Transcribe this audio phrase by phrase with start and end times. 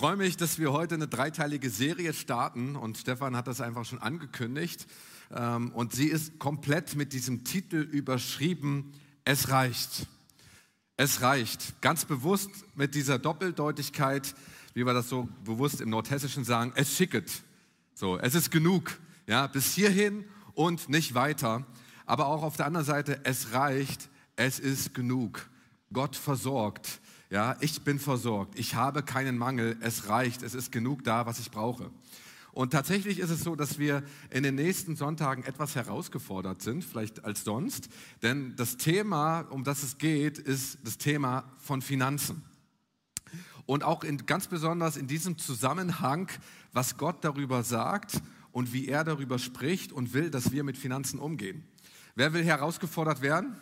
[0.00, 3.98] freue mich, dass wir heute eine dreiteilige Serie starten und Stefan hat das einfach schon
[3.98, 4.86] angekündigt.
[5.30, 8.94] Ähm, und sie ist komplett mit diesem Titel überschrieben,
[9.26, 10.06] Es reicht.
[10.96, 11.82] Es reicht.
[11.82, 14.34] Ganz bewusst mit dieser Doppeldeutigkeit,
[14.72, 17.30] wie wir das so bewusst im Nordhessischen sagen, es schicket.
[17.92, 18.98] So, es ist genug.
[19.26, 20.24] Ja, bis hierhin
[20.54, 21.66] und nicht weiter.
[22.06, 25.50] Aber auch auf der anderen Seite, es reicht, es ist genug.
[25.92, 27.02] Gott versorgt.
[27.30, 28.58] Ja, ich bin versorgt.
[28.58, 29.76] Ich habe keinen Mangel.
[29.80, 30.42] Es reicht.
[30.42, 31.90] Es ist genug da, was ich brauche.
[32.50, 37.24] Und tatsächlich ist es so, dass wir in den nächsten Sonntagen etwas herausgefordert sind, vielleicht
[37.24, 37.88] als sonst.
[38.22, 42.42] Denn das Thema, um das es geht, ist das Thema von Finanzen.
[43.64, 46.28] Und auch in, ganz besonders in diesem Zusammenhang,
[46.72, 51.20] was Gott darüber sagt und wie er darüber spricht und will, dass wir mit Finanzen
[51.20, 51.62] umgehen.
[52.16, 53.54] Wer will herausgefordert werden?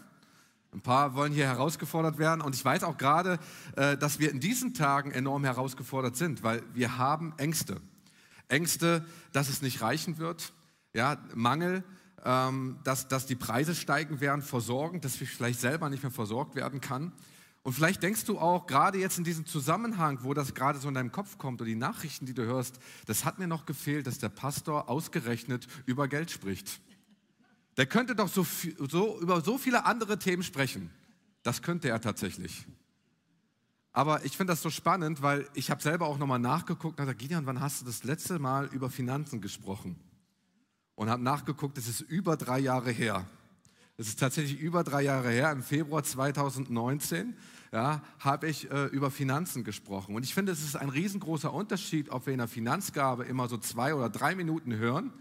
[0.72, 3.38] Ein paar wollen hier herausgefordert werden und ich weiß auch gerade,
[3.76, 7.80] äh, dass wir in diesen Tagen enorm herausgefordert sind, weil wir haben Ängste.
[8.48, 10.52] Ängste, dass es nicht reichen wird,
[10.92, 11.84] ja, Mangel,
[12.24, 16.54] ähm, dass, dass die Preise steigen werden, Versorgen, dass ich vielleicht selber nicht mehr versorgt
[16.54, 17.12] werden kann.
[17.62, 20.94] Und vielleicht denkst du auch, gerade jetzt in diesem Zusammenhang, wo das gerade so in
[20.94, 24.18] deinem Kopf kommt oder die Nachrichten, die du hörst, das hat mir noch gefehlt, dass
[24.18, 26.80] der Pastor ausgerechnet über Geld spricht.
[27.78, 28.44] Der könnte doch so,
[28.88, 30.90] so, über so viele andere Themen sprechen.
[31.44, 32.66] Das könnte er tatsächlich.
[33.92, 37.20] Aber ich finde das so spannend, weil ich habe selber auch nochmal nachgeguckt und gesagt,
[37.20, 39.96] Gideon, wann hast du das letzte Mal über Finanzen gesprochen?
[40.96, 43.24] Und habe nachgeguckt, es ist über drei Jahre her.
[43.96, 47.36] Es ist tatsächlich über drei Jahre her, im Februar 2019,
[47.72, 50.16] ja, habe ich äh, über Finanzen gesprochen.
[50.16, 53.56] Und ich finde, es ist ein riesengroßer Unterschied, ob wir in der Finanzgabe immer so
[53.56, 55.12] zwei oder drei Minuten hören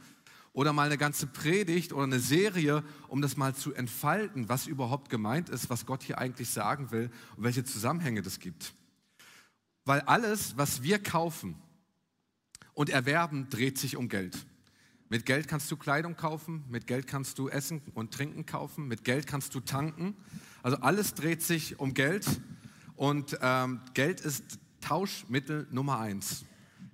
[0.58, 5.12] oder mal eine ganze Predigt oder eine Serie, um das mal zu entfalten, was überhaupt
[5.12, 8.74] gemeint ist, was Gott hier eigentlich sagen will und welche Zusammenhänge das gibt.
[9.86, 11.62] Weil alles, was wir kaufen
[12.74, 14.48] und erwerben, dreht sich um Geld.
[15.10, 19.04] Mit Geld kannst du Kleidung kaufen, mit Geld kannst du Essen und Trinken kaufen, mit
[19.04, 20.16] Geld kannst du tanken.
[20.64, 22.26] Also alles dreht sich um Geld
[22.96, 26.46] und ähm, Geld ist Tauschmittel Nummer eins.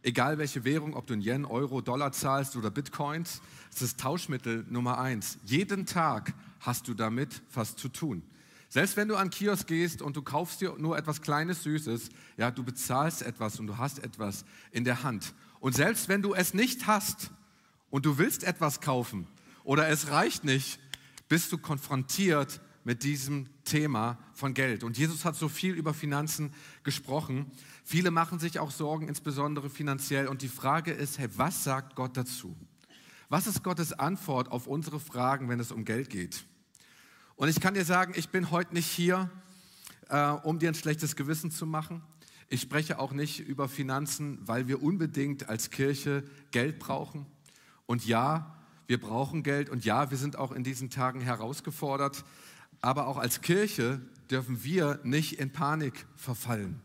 [0.05, 3.41] Egal welche Währung, ob du in Yen, Euro, Dollar zahlst oder Bitcoins,
[3.73, 5.37] es ist Tauschmittel Nummer eins.
[5.45, 8.21] Jeden Tag hast du damit was zu tun.
[8.67, 12.51] Selbst wenn du an Kiosk gehst und du kaufst dir nur etwas Kleines, Süßes, ja,
[12.51, 15.33] du bezahlst etwas und du hast etwas in der Hand.
[15.61, 17.31] Und selbst wenn du es nicht hast
[17.89, 19.25] und du willst etwas kaufen
[19.63, 20.79] oder es reicht nicht,
[21.29, 24.83] bist du konfrontiert mit diesem Thema von Geld.
[24.83, 27.51] Und Jesus hat so viel über Finanzen gesprochen.
[27.83, 30.27] Viele machen sich auch Sorgen, insbesondere finanziell.
[30.27, 32.55] Und die Frage ist, hey, was sagt Gott dazu?
[33.29, 36.45] Was ist Gottes Antwort auf unsere Fragen, wenn es um Geld geht?
[37.35, 39.29] Und ich kann dir sagen, ich bin heute nicht hier,
[40.09, 42.03] äh, um dir ein schlechtes Gewissen zu machen.
[42.49, 47.25] Ich spreche auch nicht über Finanzen, weil wir unbedingt als Kirche Geld brauchen.
[47.85, 48.55] Und ja,
[48.85, 52.23] wir brauchen Geld und ja, wir sind auch in diesen Tagen herausgefordert.
[52.83, 53.99] Aber auch als Kirche
[54.29, 56.79] dürfen wir nicht in Panik verfallen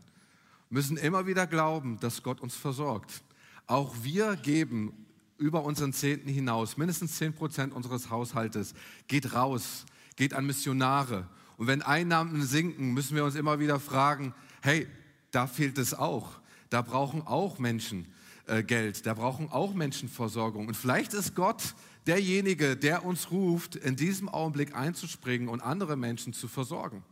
[0.69, 3.23] müssen immer wieder glauben, dass Gott uns versorgt.
[3.67, 4.93] Auch wir geben
[5.37, 8.73] über unseren Zehnten hinaus, mindestens zehn Prozent unseres Haushaltes,
[9.07, 11.27] geht raus, geht an Missionare.
[11.57, 14.87] Und wenn Einnahmen sinken, müssen wir uns immer wieder fragen, hey,
[15.31, 16.39] da fehlt es auch.
[16.69, 18.07] Da brauchen auch Menschen
[18.45, 20.67] äh, Geld, da brauchen auch Menschen Versorgung.
[20.67, 21.73] Und vielleicht ist Gott
[22.09, 27.03] derjenige, der uns ruft, in diesem Augenblick einzuspringen und andere Menschen zu versorgen.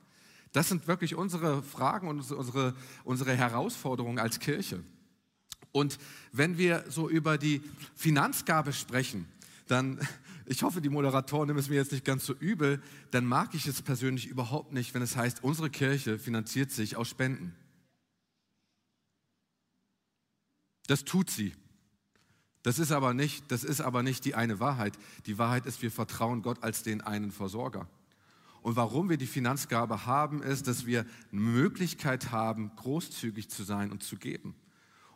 [0.54, 4.84] Das sind wirklich unsere Fragen und unsere, unsere Herausforderungen als Kirche.
[5.72, 6.00] Und
[6.32, 7.62] wenn wir so über die
[7.96, 9.28] Finanzgabe sprechen,
[9.68, 10.00] dann,
[10.48, 12.82] ich hoffe, die Moderatoren nehmen es mir jetzt nicht ganz so übel,
[13.12, 17.08] dann mag ich es persönlich überhaupt nicht, wenn es heißt, unsere Kirche finanziert sich aus
[17.08, 17.56] Spenden.
[20.88, 21.54] Das tut sie.
[22.68, 25.00] Das ist aber nicht, das ist aber nicht die eine Wahrheit.
[25.26, 27.88] Die Wahrheit ist, wir vertrauen Gott als den einen Versorger.
[28.62, 33.90] Und warum wir die Finanzgabe haben, ist, dass wir eine Möglichkeit haben, großzügig zu sein
[33.90, 34.54] und zu geben.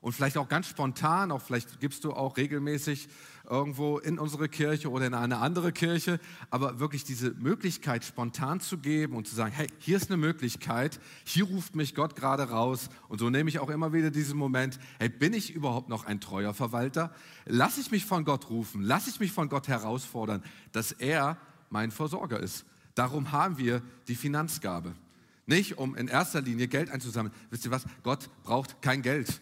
[0.02, 3.08] Und vielleicht auch ganz spontan, auch vielleicht gibst du auch regelmäßig
[3.48, 6.20] irgendwo in unsere Kirche oder in eine andere Kirche,
[6.50, 11.00] aber wirklich diese Möglichkeit spontan zu geben und zu sagen, hey, hier ist eine Möglichkeit,
[11.24, 12.90] hier ruft mich Gott gerade raus.
[13.10, 16.20] Und so nehme ich auch immer wieder diesen Moment, hey, bin ich überhaupt noch ein
[16.20, 17.14] treuer Verwalter?
[17.46, 18.82] Lass ich mich von Gott rufen?
[18.82, 21.38] Lass ich mich von Gott herausfordern, dass er
[21.70, 22.66] mein Versorger ist?
[22.96, 24.96] Darum haben wir die Finanzgabe.
[25.46, 27.36] Nicht um in erster Linie Geld einzusammeln.
[27.52, 27.86] Wisst ihr was?
[28.02, 29.42] Gott braucht kein Geld.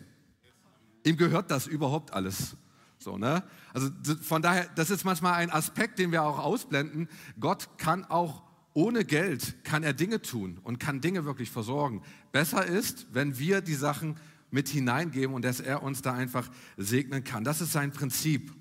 [1.04, 2.56] Ihm gehört das überhaupt alles.
[2.98, 3.44] So, ne?
[3.74, 3.90] Also
[4.22, 7.08] von daher, das ist manchmal ein Aspekt, den wir auch ausblenden.
[7.40, 8.44] Gott kann auch
[8.74, 12.02] ohne Geld, kann er Dinge tun und kann Dinge wirklich versorgen.
[12.32, 14.18] Besser ist, wenn wir die Sachen
[14.52, 17.44] mit hineingeben und dass er uns da einfach segnen kann.
[17.44, 18.52] Das ist sein Prinzip.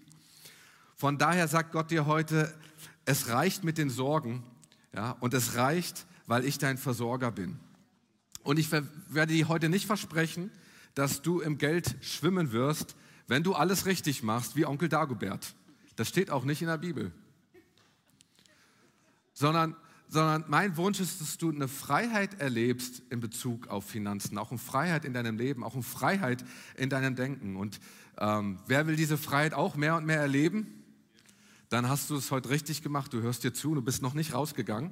[0.96, 2.54] Von daher sagt Gott dir heute,
[3.04, 4.42] es reicht mit den Sorgen
[4.94, 7.58] ja, und es reicht, weil ich dein Versorger bin.
[8.42, 10.50] Und ich werde dir heute nicht versprechen,
[10.98, 12.96] dass du im Geld schwimmen wirst,
[13.28, 15.54] wenn du alles richtig machst, wie Onkel Dagobert.
[15.94, 17.12] Das steht auch nicht in der Bibel.
[19.32, 19.76] Sondern,
[20.08, 24.58] sondern mein Wunsch ist, dass du eine Freiheit erlebst in Bezug auf Finanzen, auch eine
[24.58, 26.44] Freiheit in deinem Leben, auch eine Freiheit
[26.76, 27.54] in deinem Denken.
[27.54, 27.78] Und
[28.18, 30.82] ähm, wer will diese Freiheit auch mehr und mehr erleben?
[31.68, 33.12] Dann hast du es heute richtig gemacht.
[33.12, 34.90] Du hörst dir zu, du bist noch nicht rausgegangen.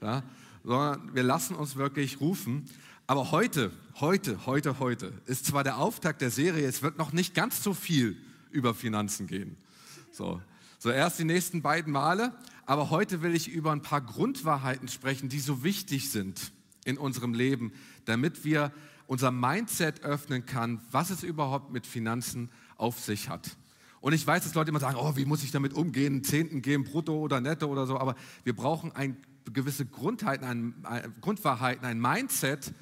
[0.00, 0.22] Ja?
[0.64, 2.64] Sondern wir lassen uns wirklich rufen.
[3.06, 7.34] Aber heute, heute, heute, heute ist zwar der Auftakt der Serie, es wird noch nicht
[7.34, 8.16] ganz so viel
[8.52, 9.56] über Finanzen gehen.
[10.12, 10.40] So,
[10.78, 12.32] so erst die nächsten beiden Male,
[12.64, 16.52] aber heute will ich über ein paar Grundwahrheiten sprechen, die so wichtig sind
[16.84, 17.72] in unserem Leben,
[18.04, 18.72] damit wir
[19.08, 23.56] unser Mindset öffnen kann, was es überhaupt mit Finanzen auf sich hat.
[24.00, 26.84] Und ich weiß, dass Leute immer sagen, oh, wie muss ich damit umgehen, Zehnten geben,
[26.84, 28.14] brutto oder netto oder so, aber
[28.44, 29.16] wir brauchen ein,
[29.52, 32.72] gewisse Grundheiten, ein, ein, Grundwahrheiten, ein Mindset,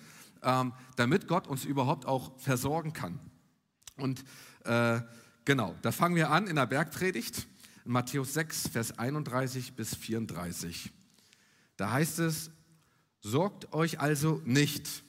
[0.43, 3.19] ähm, damit Gott uns überhaupt auch versorgen kann.
[3.97, 4.25] Und
[4.65, 5.01] äh,
[5.45, 7.47] genau, da fangen wir an in der Bergpredigt,
[7.85, 10.91] in Matthäus 6, Vers 31 bis 34.
[11.77, 12.51] Da heißt es,
[13.21, 15.03] sorgt euch also nicht,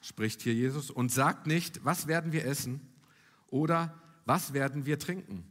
[0.00, 2.80] spricht hier Jesus, und sagt nicht, was werden wir essen
[3.48, 5.44] oder was werden wir trinken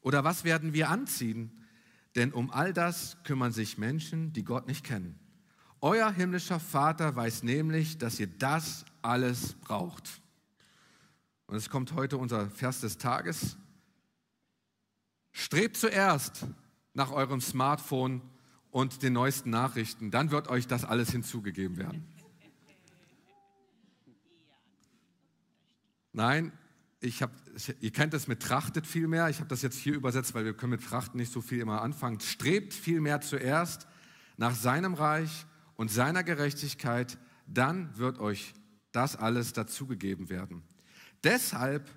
[0.00, 1.64] oder was werden wir anziehen,
[2.16, 5.19] denn um all das kümmern sich Menschen, die Gott nicht kennen.
[5.82, 10.20] Euer himmlischer Vater weiß nämlich, dass ihr das alles braucht.
[11.46, 13.56] Und es kommt heute unser Vers des Tages.
[15.32, 16.46] Strebt zuerst
[16.92, 18.20] nach eurem Smartphone
[18.70, 22.06] und den neuesten Nachrichten, dann wird euch das alles hinzugegeben werden.
[26.12, 26.52] Nein,
[27.00, 27.30] ich hab,
[27.80, 29.30] ihr kennt es mit trachtet viel mehr.
[29.30, 31.80] Ich habe das jetzt hier übersetzt, weil wir können mit trachten nicht so viel immer
[31.80, 32.20] anfangen.
[32.20, 33.86] Strebt vielmehr zuerst
[34.36, 35.46] nach seinem Reich
[35.80, 37.16] und seiner Gerechtigkeit,
[37.46, 38.52] dann wird euch
[38.92, 40.62] das alles dazugegeben werden.
[41.24, 41.90] Deshalb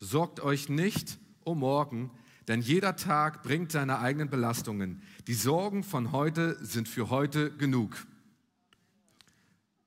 [0.00, 2.10] sorgt euch nicht um morgen,
[2.48, 5.00] denn jeder Tag bringt seine eigenen Belastungen.
[5.28, 8.04] Die Sorgen von heute sind für heute genug.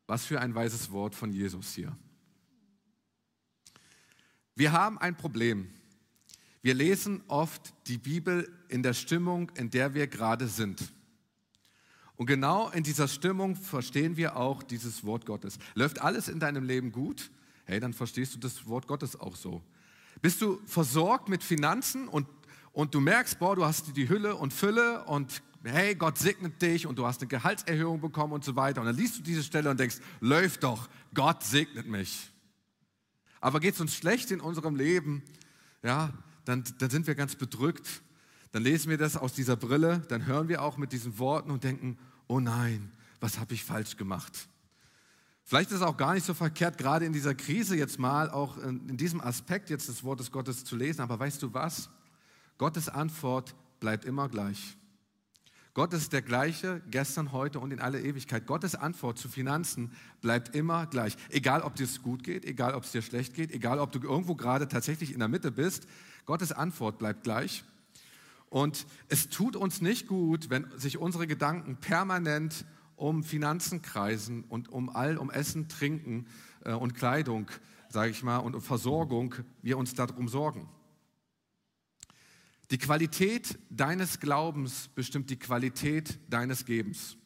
[0.08, 1.98] Was für ein weises Wort von Jesus hier.
[4.56, 5.68] Wir haben ein Problem.
[6.62, 10.94] Wir lesen oft die Bibel in der Stimmung, in der wir gerade sind.
[12.16, 15.58] Und genau in dieser Stimmung verstehen wir auch dieses Wort Gottes.
[15.74, 17.32] Läuft alles in deinem Leben gut?
[17.66, 19.62] Hey, dann verstehst du das Wort Gottes auch so.
[20.22, 22.28] Bist du versorgt mit Finanzen und,
[22.72, 26.86] und du merkst, boah, du hast die Hülle und Fülle und hey, Gott segnet dich
[26.86, 28.82] und du hast eine Gehaltserhöhung bekommen und so weiter.
[28.82, 32.30] Und dann liest du diese Stelle und denkst, läuft doch, Gott segnet mich.
[33.42, 35.24] Aber geht es uns schlecht in unserem Leben,
[35.82, 36.14] ja,
[36.46, 38.02] dann, dann sind wir ganz bedrückt
[38.54, 41.64] dann lesen wir das aus dieser Brille, dann hören wir auch mit diesen Worten und
[41.64, 41.98] denken,
[42.28, 44.48] oh nein, was habe ich falsch gemacht?
[45.44, 48.60] Vielleicht ist es auch gar nicht so verkehrt, gerade in dieser Krise jetzt mal auch
[48.60, 51.02] in diesem Aspekt jetzt des Wortes Gottes zu lesen.
[51.02, 51.90] Aber weißt du was?
[52.60, 54.78] Gottes Antwort bleibt immer gleich.
[55.74, 58.46] Gott ist der gleiche gestern, heute und in alle Ewigkeit.
[58.46, 59.92] Gottes Antwort zu Finanzen
[60.22, 61.18] bleibt immer gleich.
[61.30, 64.00] Egal, ob dir es gut geht, egal, ob es dir schlecht geht, egal, ob du
[64.00, 65.88] irgendwo gerade tatsächlich in der Mitte bist.
[66.28, 67.64] Gottes Antwort bleibt gleich.
[68.54, 74.70] Und es tut uns nicht gut, wenn sich unsere Gedanken permanent um Finanzen kreisen und
[74.70, 76.28] um all, um Essen, Trinken
[76.64, 77.50] äh, und Kleidung,
[77.90, 79.34] sage ich mal, und um Versorgung,
[79.64, 80.70] wir uns darum sorgen.
[82.70, 87.18] Die Qualität deines Glaubens bestimmt die Qualität deines Gebens.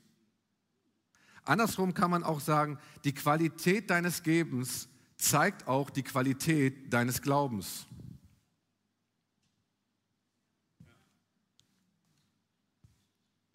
[1.44, 7.86] Andersrum kann man auch sagen, die Qualität deines Gebens zeigt auch die Qualität deines Glaubens.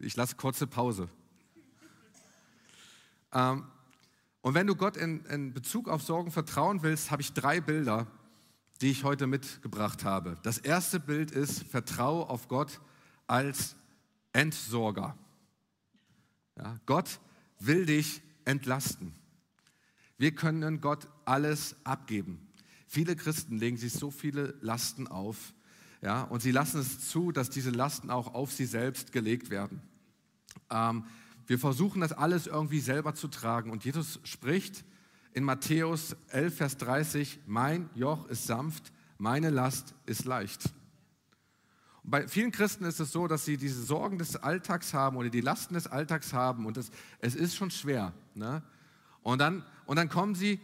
[0.03, 1.09] Ich lasse kurze Pause.
[3.31, 3.65] Ähm,
[4.41, 8.07] und wenn du Gott in, in Bezug auf Sorgen vertrauen willst, habe ich drei Bilder,
[8.81, 10.37] die ich heute mitgebracht habe.
[10.43, 12.81] Das erste Bild ist, vertraue auf Gott
[13.27, 13.75] als
[14.33, 15.17] Entsorger.
[16.57, 17.19] Ja, Gott
[17.59, 19.15] will dich entlasten.
[20.17, 22.51] Wir können Gott alles abgeben.
[22.87, 25.53] Viele Christen legen sich so viele Lasten auf,
[26.01, 29.81] ja, und sie lassen es zu, dass diese Lasten auch auf sie selbst gelegt werden.
[30.69, 31.05] Ähm,
[31.45, 33.71] wir versuchen das alles irgendwie selber zu tragen.
[33.71, 34.85] Und Jesus spricht
[35.33, 40.73] in Matthäus 11, Vers 30, mein Joch ist sanft, meine Last ist leicht.
[42.03, 45.29] Und bei vielen Christen ist es so, dass sie diese Sorgen des Alltags haben oder
[45.29, 48.13] die Lasten des Alltags haben und das, es ist schon schwer.
[48.35, 48.61] Ne?
[49.21, 50.59] Und, dann, und dann kommen sie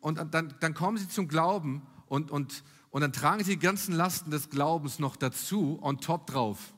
[0.00, 3.94] und dann, dann kommen sie zum Glauben und, und, und dann tragen sie die ganzen
[3.94, 6.74] Lasten des Glaubens noch dazu on top drauf.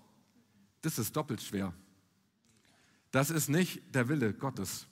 [0.83, 1.73] Das ist doppelt schwer.
[3.15, 4.89] Das ist nicht der Wille Gottes.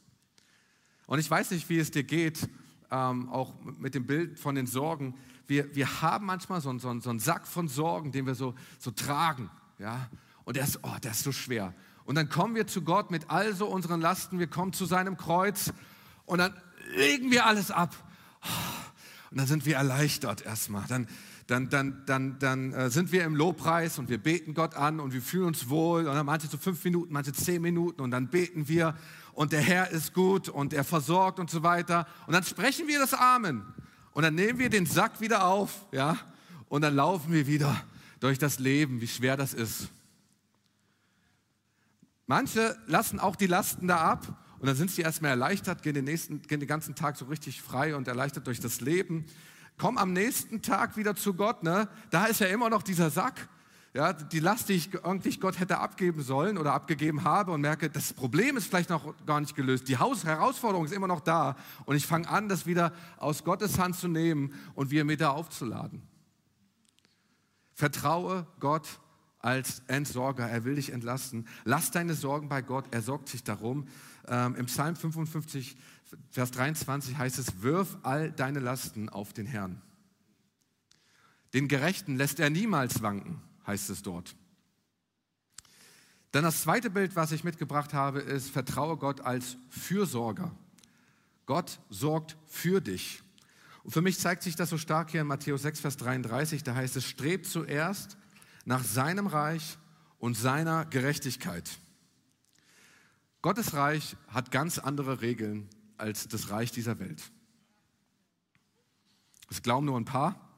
[1.08, 2.48] Und ich weiß nicht, wie es dir geht,
[2.92, 5.16] ähm, auch mit dem Bild von den Sorgen.
[5.48, 8.92] Wir, wir haben manchmal so, so, so einen Sack von Sorgen, den wir so, so
[8.92, 9.50] tragen.
[9.80, 10.08] Ja?
[10.44, 11.74] Und der ist, oh, der ist so schwer.
[12.04, 15.16] Und dann kommen wir zu Gott mit all so unseren Lasten, wir kommen zu seinem
[15.16, 15.72] Kreuz
[16.24, 16.54] und dann
[16.94, 17.92] legen wir alles ab.
[19.32, 20.84] Und dann sind wir erleichtert erstmal.
[20.86, 21.08] Dann,
[21.46, 25.12] dann, dann, dann, dann äh, sind wir im Lobpreis und wir beten Gott an und
[25.12, 26.06] wir fühlen uns wohl.
[26.06, 28.96] Und dann manche so fünf Minuten, manche zehn Minuten und dann beten wir
[29.32, 32.06] und der Herr ist gut und er versorgt und so weiter.
[32.26, 33.62] Und dann sprechen wir das Amen.
[34.12, 36.18] Und dann nehmen wir den Sack wieder auf, ja,
[36.68, 37.82] und dann laufen wir wieder
[38.20, 39.88] durch das Leben, wie schwer das ist.
[42.26, 46.04] Manche lassen auch die Lasten da ab und dann sind sie erstmal erleichtert, gehen den,
[46.04, 49.26] nächsten, gehen den ganzen Tag so richtig frei und erleichtert durch das Leben.
[49.82, 51.88] Kommen am nächsten Tag wieder zu Gott, ne?
[52.10, 53.48] da ist ja immer noch dieser Sack.
[53.94, 57.90] Ja, die Last, die ich eigentlich Gott hätte abgeben sollen oder abgegeben habe und merke,
[57.90, 59.88] das Problem ist vielleicht noch gar nicht gelöst.
[59.88, 63.80] Die Haus Herausforderung ist immer noch da und ich fange an, das wieder aus Gottes
[63.80, 66.02] Hand zu nehmen und wieder mit da aufzuladen.
[67.74, 68.86] Vertraue Gott
[69.40, 70.48] als Entsorger.
[70.48, 71.48] Er will dich entlasten.
[71.64, 72.84] Lass deine Sorgen bei Gott.
[72.92, 73.88] Er sorgt sich darum.
[74.28, 75.76] Ähm, Im Psalm 55,
[76.30, 79.80] Vers 23 heißt es, wirf all deine Lasten auf den Herrn.
[81.54, 84.34] Den Gerechten lässt er niemals wanken, heißt es dort.
[86.30, 90.50] Dann das zweite Bild, was ich mitgebracht habe, ist, vertraue Gott als Fürsorger.
[91.44, 93.22] Gott sorgt für dich.
[93.84, 96.62] Und für mich zeigt sich das so stark hier in Matthäus 6, Vers 33.
[96.62, 98.16] Da heißt es, strebt zuerst
[98.64, 99.76] nach seinem Reich
[100.18, 101.78] und seiner Gerechtigkeit.
[103.42, 105.68] Gottes Reich hat ganz andere Regeln
[105.98, 107.22] als das Reich dieser Welt.
[109.48, 110.48] Das glauben nur ein paar,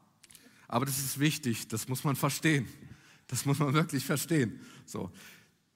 [0.68, 2.68] aber das ist wichtig, das muss man verstehen.
[3.26, 4.60] Das muss man wirklich verstehen.
[4.84, 5.10] So.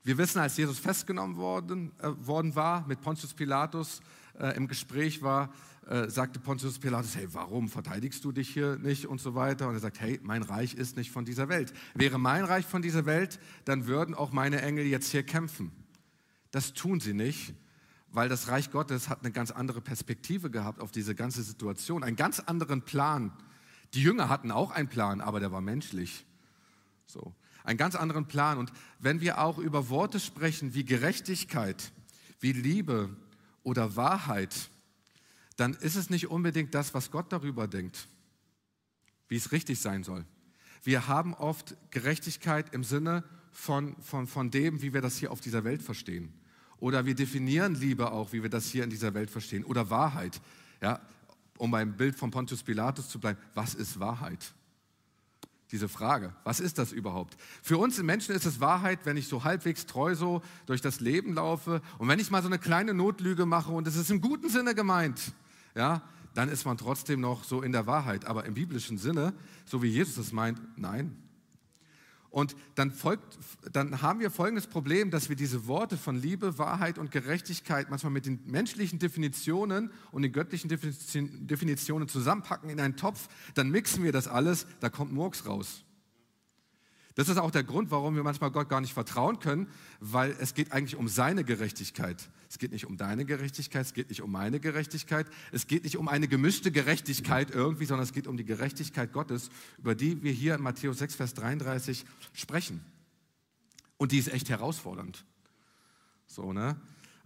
[0.05, 4.01] Wir wissen, als Jesus festgenommen worden, äh, worden war, mit Pontius Pilatus
[4.39, 5.53] äh, im Gespräch war,
[5.87, 9.69] äh, sagte Pontius Pilatus, hey, warum verteidigst du dich hier nicht und so weiter?
[9.69, 11.73] Und er sagt, hey, mein Reich ist nicht von dieser Welt.
[11.95, 15.73] Wäre mein Reich von dieser Welt, dann würden auch meine Engel jetzt hier kämpfen.
[16.51, 17.55] Das tun sie nicht,
[18.11, 22.17] weil das Reich Gottes hat eine ganz andere Perspektive gehabt auf diese ganze Situation, einen
[22.17, 23.33] ganz anderen Plan.
[23.95, 26.25] Die Jünger hatten auch einen Plan, aber der war menschlich.
[27.07, 27.35] So,
[27.65, 28.59] einen ganz anderen Plan.
[28.59, 31.93] Und wenn wir auch über Worte sprechen wie Gerechtigkeit,
[32.41, 33.11] wie Liebe
[33.63, 34.71] oder Wahrheit,
[35.57, 38.09] dann ist es nicht unbedingt das, was Gott darüber denkt,
[39.29, 40.25] wie es richtig sein soll.
[40.85, 45.41] Wir haben oft Gerechtigkeit im Sinne von, von, von dem, wie wir das hier auf
[45.41, 46.33] dieser Welt verstehen.
[46.81, 49.65] Oder wir definieren Liebe auch, wie wir das hier in dieser Welt verstehen.
[49.65, 50.41] Oder Wahrheit.
[50.81, 51.01] Ja,
[51.59, 54.53] um beim Bild von Pontius Pilatus zu bleiben, was ist Wahrheit?
[55.71, 57.37] Diese Frage, was ist das überhaupt?
[57.63, 61.35] Für uns Menschen ist es Wahrheit, wenn ich so halbwegs treu so durch das Leben
[61.35, 64.49] laufe und wenn ich mal so eine kleine Notlüge mache und es ist im guten
[64.49, 65.35] Sinne gemeint
[65.79, 66.03] ja,
[66.35, 68.27] dann ist man trotzdem noch so in der Wahrheit.
[68.27, 69.33] Aber im biblischen Sinne,
[69.65, 71.17] so wie Jesus es meint, nein.
[72.31, 73.39] Und dann, folgt,
[73.73, 78.13] dann haben wir folgendes Problem, dass wir diese Worte von Liebe, Wahrheit und Gerechtigkeit manchmal
[78.13, 83.29] mit den menschlichen Definitionen und den göttlichen Definitionen zusammenpacken in einen Topf.
[83.55, 85.85] Dann mixen wir das alles, da kommt Murks raus.
[87.19, 89.67] Das ist auch der Grund, warum wir manchmal Gott gar nicht vertrauen können,
[89.99, 92.29] weil es geht eigentlich um seine Gerechtigkeit.
[92.49, 95.97] Es geht nicht um deine Gerechtigkeit, es geht nicht um meine Gerechtigkeit, es geht nicht
[95.97, 100.31] um eine gemischte Gerechtigkeit irgendwie, sondern es geht um die Gerechtigkeit Gottes, über die wir
[100.31, 102.85] hier in Matthäus 6, Vers 33 sprechen.
[103.97, 105.25] Und die ist echt herausfordernd.
[106.29, 106.81] So, ne?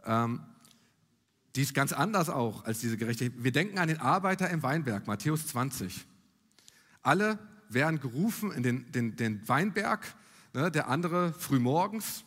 [0.06, 0.40] Ähm,
[1.54, 3.44] die ist ganz anders auch als diese Gerechtigkeit.
[3.44, 6.06] Wir denken an den Arbeiter im Weinberg, Matthäus 20.
[7.02, 7.38] Alle
[7.74, 10.14] werden gerufen in den, den, den Weinberg,
[10.52, 12.24] ne, der andere früh morgens,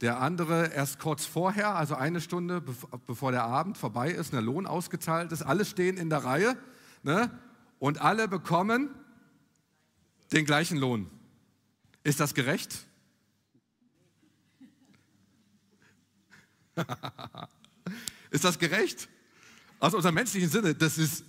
[0.00, 2.62] der andere erst kurz vorher, also eine Stunde
[3.06, 5.42] bevor der Abend vorbei ist, der Lohn ausgezahlt ist.
[5.42, 6.56] Alle stehen in der Reihe
[7.02, 7.30] ne,
[7.78, 8.90] und alle bekommen
[10.32, 11.10] den gleichen Lohn.
[12.02, 12.86] Ist das gerecht?
[18.30, 19.08] ist das gerecht?
[19.80, 21.24] Aus unserem menschlichen Sinne, das ist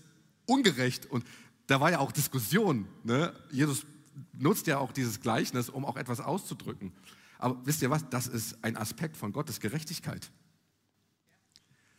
[0.45, 1.05] ungerecht.
[1.07, 1.25] Und
[1.71, 2.85] da war ja auch Diskussion.
[3.03, 3.33] Ne?
[3.49, 3.85] Jesus
[4.33, 6.91] nutzt ja auch dieses Gleichnis, um auch etwas auszudrücken.
[7.39, 8.07] Aber wisst ihr was?
[8.09, 10.29] Das ist ein Aspekt von Gottes Gerechtigkeit.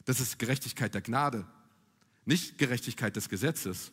[0.05, 1.47] Das ist Gerechtigkeit der Gnade,
[2.27, 3.93] nicht Gerechtigkeit des Gesetzes.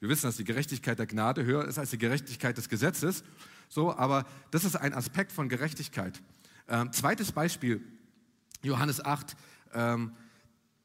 [0.00, 3.22] Wir wissen, dass die Gerechtigkeit der Gnade höher ist als die Gerechtigkeit des Gesetzes.
[3.68, 6.20] So, aber das ist ein Aspekt von Gerechtigkeit.
[6.68, 7.80] Ähm, zweites Beispiel,
[8.62, 9.36] Johannes 8.
[9.72, 10.16] Ähm,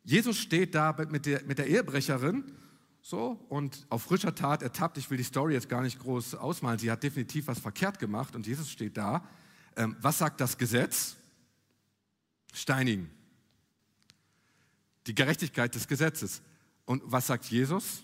[0.03, 2.43] Jesus steht da mit der, mit der Ehebrecherin
[3.07, 4.97] so und auf frischer Tat ertappt.
[4.97, 6.79] Ich will die Story jetzt gar nicht groß ausmalen.
[6.79, 9.23] Sie hat definitiv was verkehrt gemacht und Jesus steht da.
[9.75, 11.15] Ähm, was sagt das Gesetz?
[12.51, 13.11] Steinigen.
[15.05, 16.41] Die Gerechtigkeit des Gesetzes.
[16.85, 18.03] Und was sagt Jesus?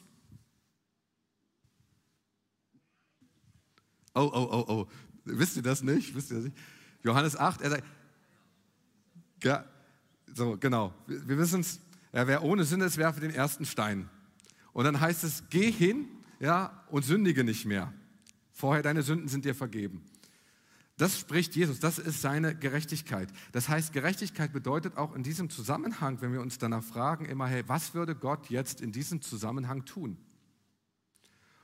[4.14, 4.88] Oh, oh, oh, oh.
[5.26, 6.14] Wisst ihr das nicht?
[6.14, 6.58] Wisst ihr das nicht?
[7.02, 7.84] Johannes 8, er sagt,
[9.42, 9.66] ja,
[10.28, 10.94] so, genau.
[11.08, 11.80] Wir, wir wissen es,
[12.14, 14.08] ja, wer ohne Sünde ist, werfe den ersten Stein.
[14.74, 16.08] Und dann heißt es, geh hin
[16.40, 17.94] ja, und sündige nicht mehr.
[18.52, 20.04] Vorher deine Sünden sind dir vergeben.
[20.98, 23.30] Das spricht Jesus, das ist seine Gerechtigkeit.
[23.54, 27.64] Das heißt, Gerechtigkeit bedeutet auch in diesem Zusammenhang, wenn wir uns danach fragen, immer, hey,
[27.68, 30.18] was würde Gott jetzt in diesem Zusammenhang tun?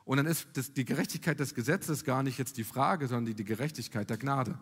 [0.05, 3.35] Und dann ist das, die Gerechtigkeit des Gesetzes gar nicht jetzt die Frage, sondern die,
[3.35, 4.57] die Gerechtigkeit der Gnade.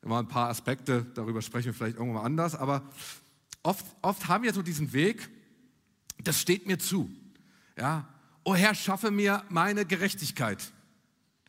[0.00, 2.88] Immer ein paar Aspekte, darüber sprechen wir vielleicht irgendwann anders, aber
[3.62, 5.28] oft, oft haben wir so diesen Weg,
[6.26, 7.10] das steht mir zu.
[7.76, 8.08] Ja,
[8.44, 10.72] oh Herr, schaffe mir meine Gerechtigkeit.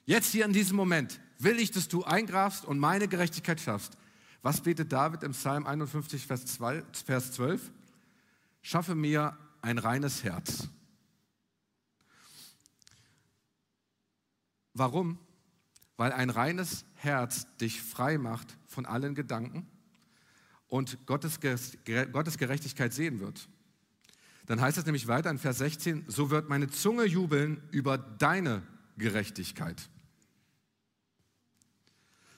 [0.06, 3.98] Jetzt hier in diesem Moment will ich, dass du eingrafst und meine Gerechtigkeit schaffst.
[4.42, 6.46] Was betet David im Psalm 51, Vers
[7.32, 7.72] 12?
[8.62, 10.70] Schaffe mir ein reines Herz.
[14.74, 15.18] Warum?
[15.98, 19.68] Weil ein reines Herz dich frei macht von allen Gedanken
[20.68, 23.50] und Gottes, Gottes Gerechtigkeit sehen wird.
[24.48, 28.64] Dann heißt es nämlich weiter in Vers 16, so wird meine Zunge jubeln über deine
[28.98, 29.90] Gerechtigkeit.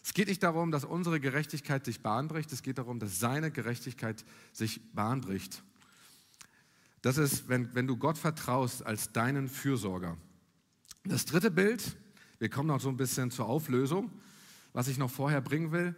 [0.04, 4.26] Es geht nicht darum, dass unsere Gerechtigkeit sich bahnbricht, es geht darum, dass seine Gerechtigkeit
[4.52, 5.64] sich bahnbricht.
[7.04, 10.18] Das ist, wenn, wenn du Gott vertraust als deinen Fürsorger.
[11.04, 11.96] Das dritte Bild,
[12.40, 14.12] wir kommen noch so ein bisschen zur Auflösung,
[14.74, 15.96] was ich noch vorher bringen will,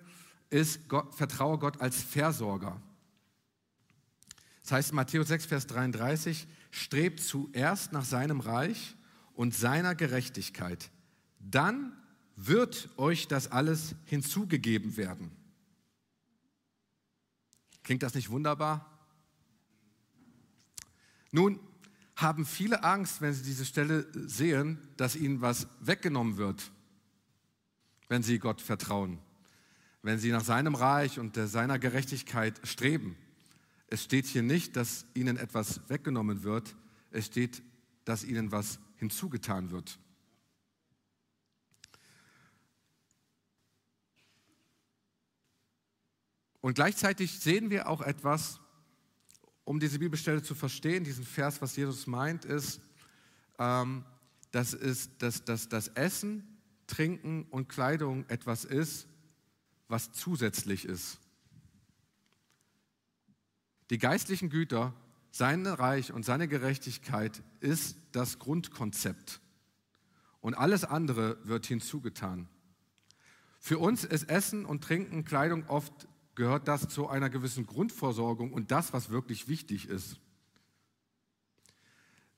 [0.49, 2.81] ist, Gott, vertraue Gott als Versorger.
[4.61, 8.95] Das heißt, Matthäus 6, Vers 33, strebt zuerst nach seinem Reich
[9.33, 10.91] und seiner Gerechtigkeit.
[11.39, 11.93] Dann
[12.35, 15.31] wird euch das alles hinzugegeben werden.
[17.83, 18.87] Klingt das nicht wunderbar?
[21.31, 21.59] Nun
[22.15, 26.71] haben viele Angst, wenn sie diese Stelle sehen, dass ihnen was weggenommen wird,
[28.09, 29.17] wenn sie Gott vertrauen,
[30.03, 33.17] wenn sie nach seinem Reich und seiner Gerechtigkeit streben.
[33.91, 36.77] Es steht hier nicht, dass ihnen etwas weggenommen wird,
[37.11, 37.61] es steht,
[38.05, 39.99] dass ihnen was hinzugetan wird.
[46.61, 48.61] Und gleichzeitig sehen wir auch etwas,
[49.65, 52.79] um diese Bibelstelle zu verstehen, diesen Vers, was Jesus meint, ist,
[53.59, 54.05] ähm,
[54.51, 56.47] dass, ist dass, dass das Essen,
[56.87, 59.07] Trinken und Kleidung etwas ist,
[59.89, 61.20] was zusätzlich ist.
[63.91, 64.93] Die geistlichen Güter,
[65.31, 69.41] sein Reich und seine Gerechtigkeit ist das Grundkonzept.
[70.39, 72.47] Und alles andere wird hinzugetan.
[73.59, 78.71] Für uns ist Essen und Trinken, Kleidung oft gehört das zu einer gewissen Grundversorgung und
[78.71, 80.15] das, was wirklich wichtig ist.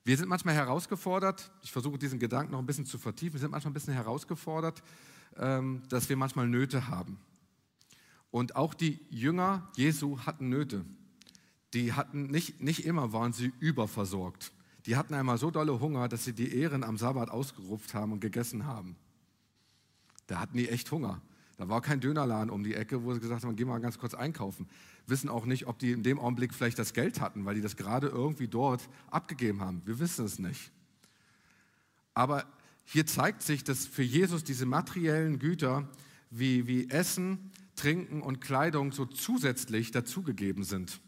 [0.03, 3.51] Wir sind manchmal herausgefordert, ich versuche diesen Gedanken noch ein bisschen zu vertiefen, wir sind
[3.51, 4.81] manchmal ein bisschen herausgefordert,
[5.37, 7.19] ähm, dass wir manchmal Nöte haben.
[8.31, 10.83] Und auch die Jünger Jesu hatten Nöte
[11.73, 14.51] die hatten nicht, nicht immer waren sie überversorgt.
[14.85, 18.19] Die hatten einmal so dolle Hunger, dass sie die Ehren am Sabbat ausgerupft haben und
[18.19, 18.95] gegessen haben.
[20.27, 21.21] Da hatten die echt Hunger.
[21.57, 24.13] Da war kein Dönerladen um die Ecke, wo sie gesagt haben, geh mal ganz kurz
[24.13, 24.67] einkaufen.
[25.07, 27.75] Wissen auch nicht, ob die in dem Augenblick vielleicht das Geld hatten, weil die das
[27.77, 29.81] gerade irgendwie dort abgegeben haben.
[29.85, 30.71] Wir wissen es nicht.
[32.13, 32.45] Aber
[32.85, 35.87] hier zeigt sich, dass für Jesus diese materiellen Güter
[36.29, 40.99] wie, wie Essen, Trinken und Kleidung so zusätzlich dazugegeben sind.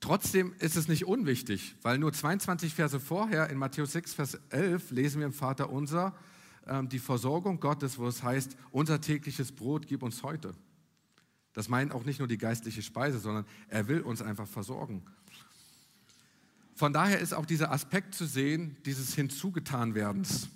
[0.00, 4.90] Trotzdem ist es nicht unwichtig, weil nur 22 Verse vorher in Matthäus 6, Vers 11
[4.90, 6.14] lesen wir im Vater unser
[6.66, 10.54] äh, die Versorgung Gottes, wo es heißt, unser tägliches Brot gib uns heute.
[11.52, 15.04] Das meint auch nicht nur die geistliche Speise, sondern er will uns einfach versorgen.
[16.74, 20.48] Von daher ist auch dieser Aspekt zu sehen, dieses Hinzugetanwerdens.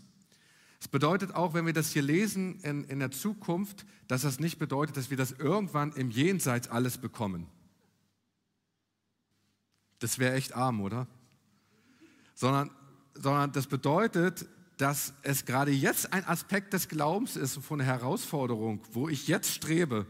[0.80, 4.58] Es bedeutet auch, wenn wir das hier lesen in, in der Zukunft, dass das nicht
[4.58, 7.46] bedeutet, dass wir das irgendwann im Jenseits alles bekommen.
[10.04, 11.06] Das wäre echt arm, oder?
[12.34, 12.70] Sondern,
[13.14, 18.82] sondern das bedeutet, dass es gerade jetzt ein Aspekt des Glaubens ist von der Herausforderung,
[18.92, 20.04] wo ich jetzt strebe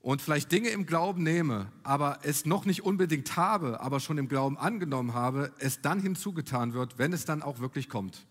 [0.00, 4.28] und vielleicht Dinge im Glauben nehme, aber es noch nicht unbedingt habe, aber schon im
[4.28, 8.28] Glauben angenommen habe, es dann hinzugetan wird, wenn es dann auch wirklich kommt.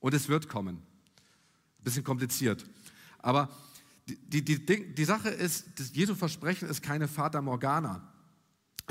[0.00, 0.82] Und es wird kommen.
[1.84, 2.66] Bisschen kompliziert.
[3.20, 3.48] Aber
[4.08, 8.09] die, die, die, die Sache ist, das Jesu Versprechen ist keine Fata Morgana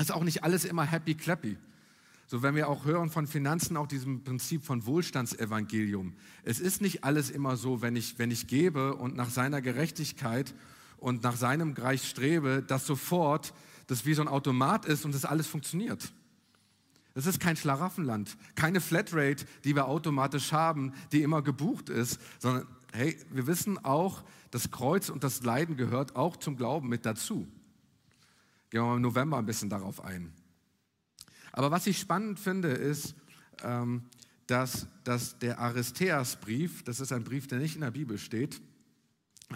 [0.00, 1.56] ist auch nicht alles immer happy clappy,
[2.26, 6.14] So, wenn wir auch hören von Finanzen, auch diesem Prinzip von Wohlstandsevangelium.
[6.44, 10.54] Es ist nicht alles immer so, wenn ich, wenn ich gebe und nach seiner Gerechtigkeit
[10.98, 13.52] und nach seinem Reich strebe, dass sofort
[13.88, 16.12] das wie so ein Automat ist und das alles funktioniert.
[17.14, 22.66] Es ist kein Schlaraffenland, keine Flatrate, die wir automatisch haben, die immer gebucht ist, sondern
[22.92, 27.48] hey, wir wissen auch, das Kreuz und das Leiden gehört auch zum Glauben mit dazu.
[28.70, 30.32] Gehen wir im November ein bisschen darauf ein.
[31.52, 33.14] Aber was ich spannend finde, ist,
[33.62, 34.04] ähm,
[34.46, 38.60] dass, dass der Aristeas-Brief, das ist ein Brief, der nicht in der Bibel steht,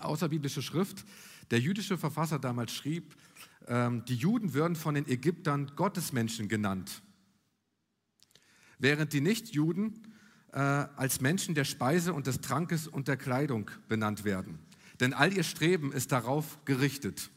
[0.00, 1.04] außerbiblische Schrift,
[1.50, 3.14] der jüdische Verfasser damals schrieb,
[3.66, 7.02] ähm, die Juden würden von den Ägyptern Gottesmenschen genannt,
[8.78, 10.12] während die Nichtjuden
[10.52, 14.58] äh, als Menschen der Speise und des Trankes und der Kleidung benannt werden.
[15.00, 17.30] Denn all ihr Streben ist darauf gerichtet.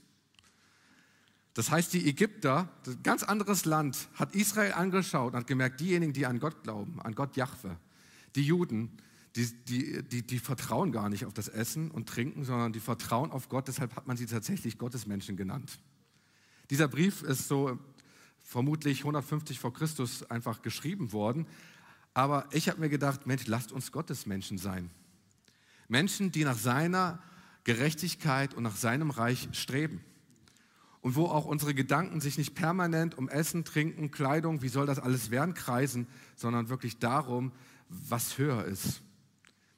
[1.58, 6.14] Das heißt, die Ägypter, ein ganz anderes Land, hat Israel angeschaut und hat gemerkt, diejenigen,
[6.14, 7.78] die an Gott glauben, an Gott Jahwe,
[8.36, 8.92] die Juden,
[9.36, 13.32] die, die, die, die, vertrauen gar nicht auf das Essen und Trinken, sondern die vertrauen
[13.32, 13.68] auf Gott.
[13.68, 15.80] Deshalb hat man sie tatsächlich Gottesmenschen genannt.
[16.70, 17.80] Dieser Brief ist so
[18.38, 21.48] vermutlich 150 vor Christus einfach geschrieben worden.
[22.14, 24.92] Aber ich habe mir gedacht, Mensch, lasst uns Gottesmenschen sein.
[25.88, 27.18] Menschen, die nach seiner
[27.64, 30.04] Gerechtigkeit und nach seinem Reich streben
[31.08, 35.00] und wo auch unsere Gedanken sich nicht permanent um Essen, Trinken, Kleidung, wie soll das
[35.00, 37.54] alles werden, kreisen, sondern wirklich darum,
[37.88, 39.02] was höher ist,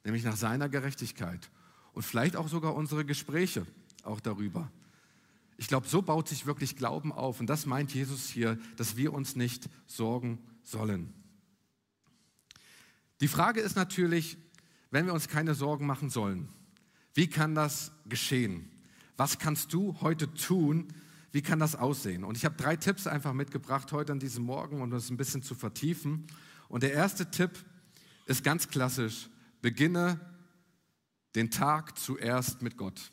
[0.02, 1.48] nämlich nach seiner Gerechtigkeit
[1.92, 3.64] und vielleicht auch sogar unsere Gespräche
[4.02, 4.72] auch darüber.
[5.56, 9.12] Ich glaube, so baut sich wirklich Glauben auf und das meint Jesus hier, dass wir
[9.12, 11.14] uns nicht sorgen sollen.
[13.20, 14.36] Die Frage ist natürlich,
[14.90, 16.48] wenn wir uns keine Sorgen machen sollen,
[17.14, 18.68] wie kann das geschehen?
[19.16, 20.88] Was kannst du heute tun,
[21.32, 22.24] wie kann das aussehen?
[22.24, 25.42] Und ich habe drei Tipps einfach mitgebracht heute an diesem Morgen, um das ein bisschen
[25.42, 26.26] zu vertiefen.
[26.68, 27.64] Und der erste Tipp
[28.26, 29.28] ist ganz klassisch.
[29.62, 30.20] Beginne
[31.34, 33.12] den Tag zuerst mit Gott.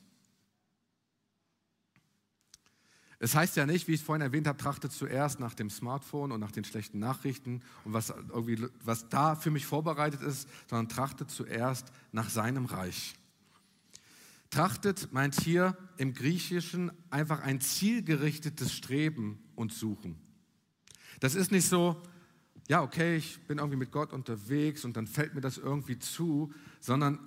[3.20, 6.32] Es heißt ja nicht, wie ich es vorhin erwähnt habe, trachte zuerst nach dem Smartphone
[6.32, 10.88] und nach den schlechten Nachrichten und was, irgendwie, was da für mich vorbereitet ist, sondern
[10.88, 13.16] trachte zuerst nach seinem Reich.
[14.50, 20.16] Trachtet meint hier im Griechischen einfach ein zielgerichtetes Streben und Suchen.
[21.20, 22.02] Das ist nicht so,
[22.68, 26.54] ja, okay, ich bin irgendwie mit Gott unterwegs und dann fällt mir das irgendwie zu,
[26.80, 27.20] sondern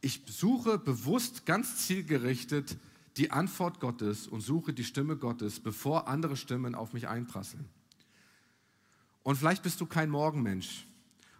[0.00, 2.76] ich suche bewusst ganz zielgerichtet
[3.16, 7.68] die Antwort Gottes und suche die Stimme Gottes, bevor andere Stimmen auf mich einprasseln.
[9.22, 10.86] Und vielleicht bist du kein Morgenmensch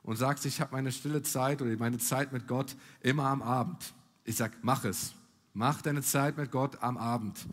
[0.03, 3.95] und sagst, ich habe meine stille Zeit oder meine Zeit mit Gott immer am Abend.
[4.29, 5.15] Ich sage, mach es.
[5.55, 7.47] Mach deine Zeit mit Gott am Abend.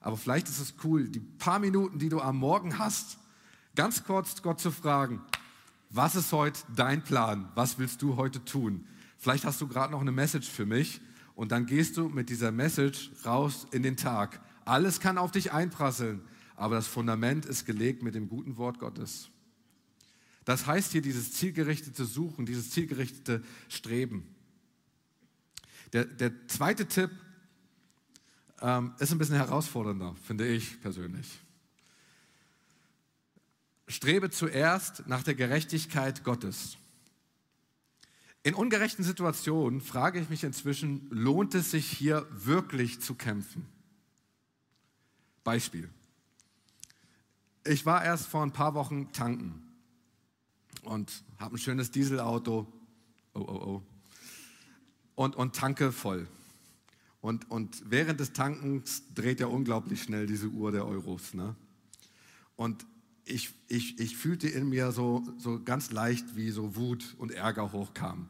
[0.00, 3.18] Aber vielleicht ist es cool, die paar Minuten, die du am Morgen hast,
[3.76, 5.22] ganz kurz Gott zu fragen,
[5.90, 7.48] was ist heute dein Plan?
[7.54, 8.84] Was willst du heute tun?
[9.16, 11.00] Vielleicht hast du gerade noch eine Message für mich
[11.36, 14.40] und dann gehst du mit dieser Message raus in den Tag.
[14.64, 16.22] Alles kann auf dich einprasseln,
[16.56, 19.30] aber das Fundament ist gelegt mit dem guten Wort Gottes.
[20.44, 24.34] Das heißt hier dieses zielgerichtete Suchen, dieses zielgerichtete Streben.
[25.92, 27.10] Der, der zweite Tipp
[28.60, 31.38] ähm, ist ein bisschen herausfordernder, finde ich persönlich.
[33.86, 36.76] Strebe zuerst nach der Gerechtigkeit Gottes.
[38.42, 43.66] In ungerechten Situationen frage ich mich inzwischen, lohnt es sich hier wirklich zu kämpfen?
[45.42, 45.88] Beispiel.
[47.64, 49.62] Ich war erst vor ein paar Wochen tanken
[50.82, 52.66] und habe ein schönes Dieselauto.
[53.34, 53.82] Oh, oh, oh.
[55.18, 56.28] Und, und tanke voll.
[57.20, 61.34] Und, und während des Tankens dreht ja unglaublich schnell diese Uhr der Euros.
[61.34, 61.56] Ne?
[62.54, 62.86] Und
[63.24, 67.72] ich, ich, ich fühlte in mir so, so ganz leicht, wie so Wut und Ärger
[67.72, 68.28] hochkamen.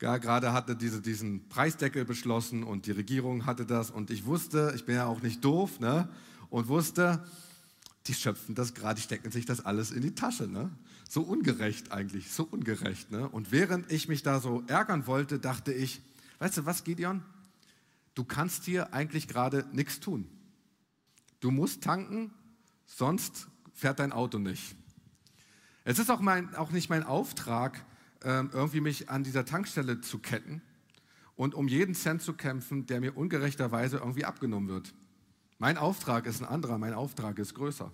[0.00, 4.72] Ja, gerade hatte diese, diesen Preisdeckel beschlossen und die Regierung hatte das und ich wusste,
[4.76, 6.08] ich bin ja auch nicht doof, ne?
[6.48, 7.24] und wusste,
[8.06, 10.46] die schöpfen das gerade, die stecken sich das alles in die Tasche.
[10.46, 10.70] Ne?
[11.08, 13.10] So ungerecht eigentlich, so ungerecht.
[13.10, 13.28] Ne?
[13.28, 16.00] Und während ich mich da so ärgern wollte, dachte ich,
[16.38, 17.22] weißt du was, Gideon?
[18.18, 20.28] du kannst hier eigentlich gerade nichts tun.
[21.38, 22.32] Du musst tanken,
[22.84, 24.74] sonst fährt dein Auto nicht.
[25.84, 27.84] Es ist auch, mein, auch nicht mein Auftrag,
[28.24, 30.60] ähm, irgendwie mich an dieser Tankstelle zu ketten
[31.36, 34.92] und um jeden Cent zu kämpfen, der mir ungerechterweise irgendwie abgenommen wird.
[35.58, 37.90] Mein Auftrag ist ein anderer, mein Auftrag ist größer.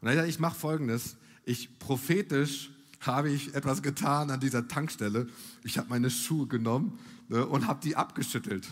[0.00, 5.28] Und ich mache Folgendes, ich prophetisch habe ich etwas getan an dieser Tankstelle.
[5.62, 8.66] Ich habe meine Schuhe genommen ne, und habe die abgeschüttelt.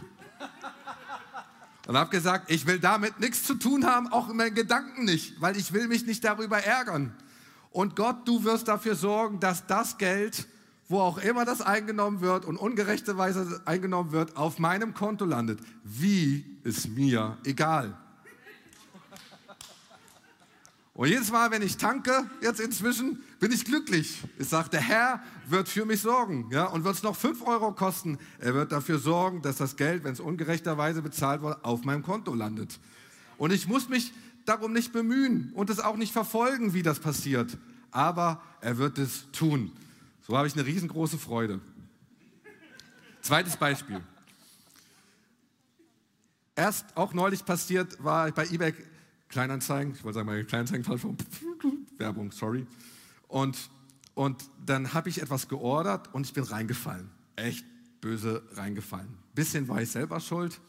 [1.86, 5.40] Und habe gesagt, ich will damit nichts zu tun haben, auch in meinen Gedanken nicht,
[5.40, 7.14] weil ich will mich nicht darüber ärgern.
[7.70, 10.46] Und Gott, du wirst dafür sorgen, dass das Geld,
[10.92, 15.58] wo auch immer das eingenommen wird und ungerechterweise eingenommen wird, auf meinem Konto landet.
[15.82, 17.96] Wie ist mir egal.
[20.92, 24.22] Und jedes Mal, wenn ich tanke, jetzt inzwischen, bin ich glücklich.
[24.38, 26.50] Ich sage, der Herr wird für mich sorgen.
[26.52, 30.04] Ja, und wird es noch 5 Euro kosten, er wird dafür sorgen, dass das Geld,
[30.04, 32.78] wenn es ungerechterweise bezahlt wurde, auf meinem Konto landet.
[33.38, 34.12] Und ich muss mich
[34.44, 37.56] darum nicht bemühen und es auch nicht verfolgen, wie das passiert.
[37.90, 39.72] Aber er wird es tun.
[40.26, 41.60] So habe ich eine riesengroße Freude.
[43.22, 44.00] Zweites Beispiel.
[46.54, 48.74] Erst auch neulich passiert, war ich bei eBay
[49.28, 50.86] Kleinanzeigen, ich wollte sagen, meine Kleinanzeigen,
[51.98, 52.66] Werbung, sorry.
[53.26, 53.70] Und,
[54.14, 57.10] und dann habe ich etwas geordert und ich bin reingefallen.
[57.36, 57.64] Echt
[58.00, 59.08] böse reingefallen.
[59.34, 60.60] Bisschen war ich selber schuld,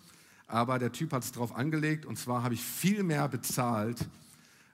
[0.47, 4.07] aber der Typ hat es drauf angelegt und zwar habe ich viel mehr bezahlt,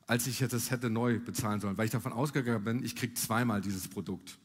[0.06, 3.62] als ich es hätte neu bezahlen sollen, weil ich davon ausgegangen bin, ich kriege zweimal
[3.62, 4.38] dieses Produkt.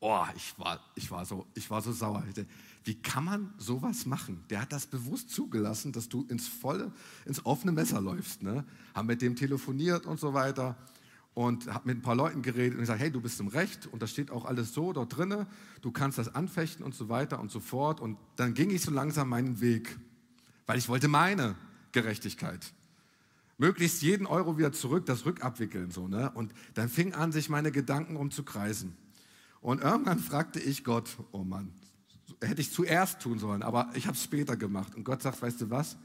[0.00, 2.22] Oh, ich war, ich war, so, ich war so sauer.
[2.84, 4.44] Wie kann man sowas machen?
[4.50, 6.92] Der hat das bewusst zugelassen, dass du ins volle,
[7.24, 8.42] ins offene Messer läufst.
[8.42, 8.64] Ne?
[8.94, 10.76] Haben mit dem telefoniert und so weiter
[11.36, 14.00] und habe mit ein paar Leuten geredet und gesagt, hey, du bist im Recht und
[14.00, 15.46] da steht auch alles so dort drinne,
[15.82, 18.00] du kannst das anfechten und so weiter und so fort.
[18.00, 19.98] Und dann ging ich so langsam meinen Weg,
[20.66, 21.54] weil ich wollte meine
[21.92, 22.72] Gerechtigkeit.
[23.58, 26.08] Möglichst jeden Euro wieder zurück, das rückabwickeln so.
[26.08, 26.30] Ne?
[26.30, 28.96] Und dann fing an, sich meine Gedanken umzukreisen.
[29.66, 31.72] Und irgendwann fragte ich Gott, oh Mann,
[32.40, 34.94] hätte ich zuerst tun sollen, aber ich habe es später gemacht.
[34.94, 35.96] Und Gott sagt, weißt du was?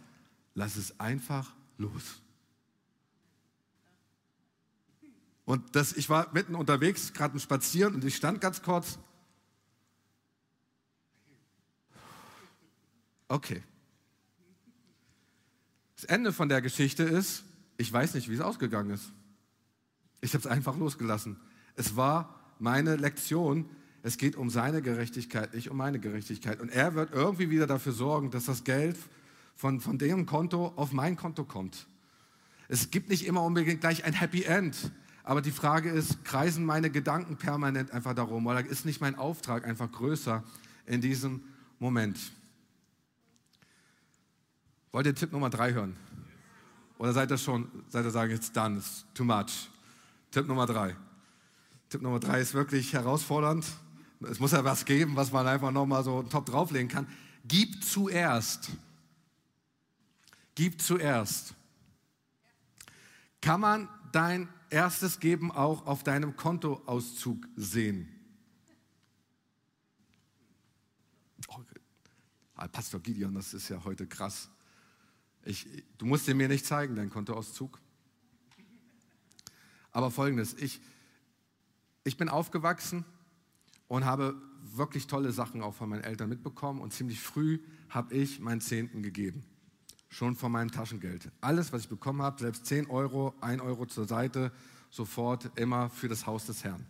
[0.55, 2.23] Lass es einfach los.
[5.45, 8.97] Und das, ich war mitten unterwegs, gerade Spazieren, und ich stand ganz kurz.
[13.27, 13.61] Okay.
[15.97, 17.43] Das Ende von der Geschichte ist,
[17.77, 19.11] ich weiß nicht, wie es ausgegangen ist.
[20.19, 21.39] Ich habe es einfach losgelassen.
[21.75, 23.65] Es war meine Lektion,
[24.03, 26.59] es geht um seine Gerechtigkeit, nicht um meine Gerechtigkeit.
[26.59, 28.97] Und er wird irgendwie wieder dafür sorgen, dass das Geld
[29.55, 31.87] von, von dem Konto auf mein Konto kommt.
[32.67, 34.91] Es gibt nicht immer unbedingt gleich ein Happy End.
[35.23, 38.47] Aber die Frage ist, kreisen meine Gedanken permanent einfach darum?
[38.47, 40.43] Oder ist nicht mein Auftrag einfach größer
[40.85, 41.43] in diesem
[41.79, 42.17] Moment?
[44.91, 45.95] Wollt ihr Tipp Nummer drei hören?
[46.97, 49.69] Oder seid ihr schon, seid ihr sagen, it's done, it's too much?
[50.31, 50.95] Tipp Nummer drei.
[51.91, 53.65] Tipp Nummer drei ist wirklich herausfordernd.
[54.21, 57.05] Es muss ja was geben, was man einfach nochmal so top drauflegen kann.
[57.43, 58.71] Gib zuerst.
[60.55, 61.53] Gib zuerst.
[63.41, 68.07] Kann man dein erstes Geben auch auf deinem Kontoauszug sehen?
[71.49, 71.59] Oh,
[72.71, 74.47] Pastor Gideon, das ist ja heute krass.
[75.43, 77.81] Ich, du musst dir mir nicht zeigen, dein Kontoauszug.
[79.91, 80.79] Aber folgendes, ich,
[82.03, 83.05] ich bin aufgewachsen
[83.87, 87.59] und habe wirklich tolle Sachen auch von meinen Eltern mitbekommen und ziemlich früh
[87.89, 89.43] habe ich meinen Zehnten gegeben.
[90.09, 91.31] Schon von meinem Taschengeld.
[91.41, 94.51] Alles, was ich bekommen habe, selbst 10 Euro, 1 Euro zur Seite,
[94.89, 96.85] sofort immer für das Haus des Herrn.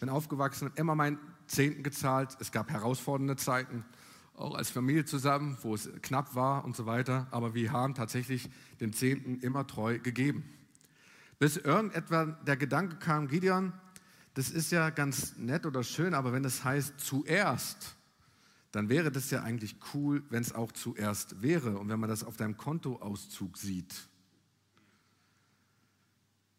[0.00, 2.36] Bin aufgewachsen, immer meinen Zehnten gezahlt.
[2.40, 3.84] Es gab herausfordernde Zeiten,
[4.36, 7.26] auch als Familie zusammen, wo es knapp war und so weiter.
[7.30, 8.48] Aber wir haben tatsächlich
[8.80, 10.44] den Zehnten immer treu gegeben.
[11.38, 13.72] Bis irgendetwa der Gedanke kam, Gideon,
[14.38, 17.96] das ist ja ganz nett oder schön, aber wenn das heißt zuerst,
[18.70, 22.22] dann wäre das ja eigentlich cool, wenn es auch zuerst wäre und wenn man das
[22.22, 23.92] auf deinem Kontoauszug sieht.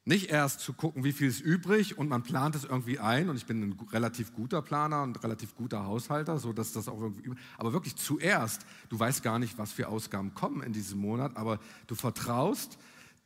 [0.03, 3.37] Nicht erst zu gucken, wie viel ist übrig und man plant es irgendwie ein und
[3.37, 7.31] ich bin ein relativ guter Planer und relativ guter Haushalter, so dass das auch irgendwie,
[7.57, 11.61] aber wirklich zuerst, du weißt gar nicht, was für Ausgaben kommen in diesem Monat, aber
[11.87, 12.77] du vertraust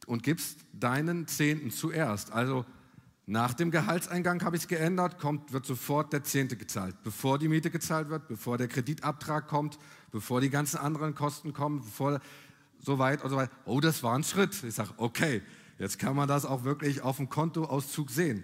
[0.06, 2.32] und gibst deinen Zehnten zuerst.
[2.32, 2.68] Also
[3.26, 6.96] nach dem Gehaltseingang habe ich es geändert, kommt, wird sofort der Zehnte gezahlt.
[7.04, 9.80] Bevor die Miete gezahlt wird, bevor der Kreditabtrag kommt,
[10.12, 12.20] bevor die ganzen anderen Kosten kommen, bevor
[12.80, 13.52] so weit und so weiter.
[13.66, 14.62] Oh, das war ein Schritt.
[14.64, 15.42] Ich sage, okay,
[15.80, 18.44] jetzt kann man das auch wirklich auf dem Kontoauszug sehen.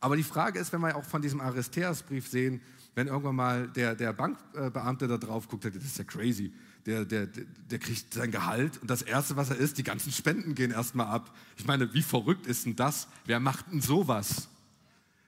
[0.00, 2.60] Aber die Frage ist, wenn wir auch von diesem Aristeas-Brief sehen,
[2.94, 6.52] wenn irgendwann mal der, der Bankbeamte da drauf guckt, das ist ja crazy
[6.86, 10.54] der, der, der kriegt sein Gehalt und das Erste, was er ist, die ganzen Spenden
[10.54, 11.34] gehen erstmal ab.
[11.56, 13.08] Ich meine, wie verrückt ist denn das?
[13.24, 14.48] Wer macht denn sowas?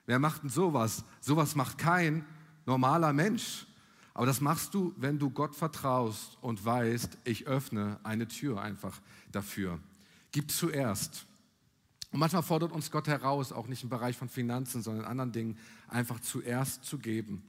[0.04, 1.04] Wer macht denn sowas?
[1.20, 2.24] Sowas macht kein
[2.66, 3.66] normaler Mensch.
[4.12, 9.00] Aber das machst du, wenn du Gott vertraust und weißt, ich öffne eine Tür einfach
[9.32, 9.78] dafür.
[10.32, 11.26] Gib zuerst.
[12.12, 15.32] Und manchmal fordert uns Gott heraus, auch nicht im Bereich von Finanzen, sondern in anderen
[15.32, 17.42] Dingen, einfach zuerst zu geben.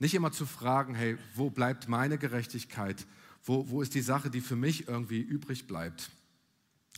[0.00, 3.06] Nicht immer zu fragen, hey, wo bleibt meine Gerechtigkeit?
[3.44, 6.10] Wo, wo ist die Sache, die für mich irgendwie übrig bleibt?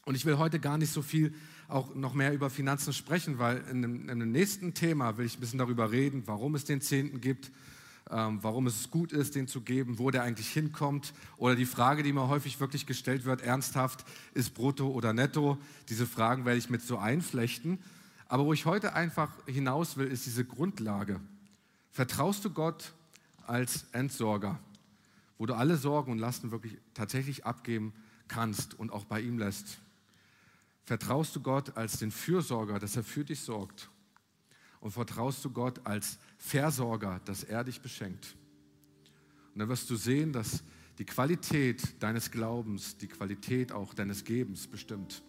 [0.05, 1.35] Und ich will heute gar nicht so viel
[1.67, 5.37] auch noch mehr über Finanzen sprechen, weil in dem, in dem nächsten Thema will ich
[5.37, 7.51] ein bisschen darüber reden, warum es den Zehnten gibt,
[8.09, 11.13] ähm, warum es gut ist, den zu geben, wo der eigentlich hinkommt.
[11.39, 15.59] Oder die Frage, die mir häufig wirklich gestellt wird, ernsthaft, ist brutto oder netto?
[15.89, 17.81] Diese Fragen werde ich mit so einflechten.
[18.29, 21.21] Aber wo ich heute einfach hinaus will, ist diese Grundlage.
[21.93, 22.95] Vertraust du Gott
[23.47, 24.59] als Entsorger,
[25.37, 27.93] wo du alle Sorgen und Lasten wirklich tatsächlich abgeben
[28.29, 29.79] kannst und auch bei ihm lässt?
[30.85, 33.91] Vertraust du Gott als den Fürsorger, dass er für dich sorgt?
[34.81, 38.37] Und vertraust du Gott als Versorger, dass er dich beschenkt?
[39.53, 40.63] Und dann wirst du sehen, dass
[40.99, 45.23] die Qualität deines Glaubens, die Qualität auch deines Gebens bestimmt.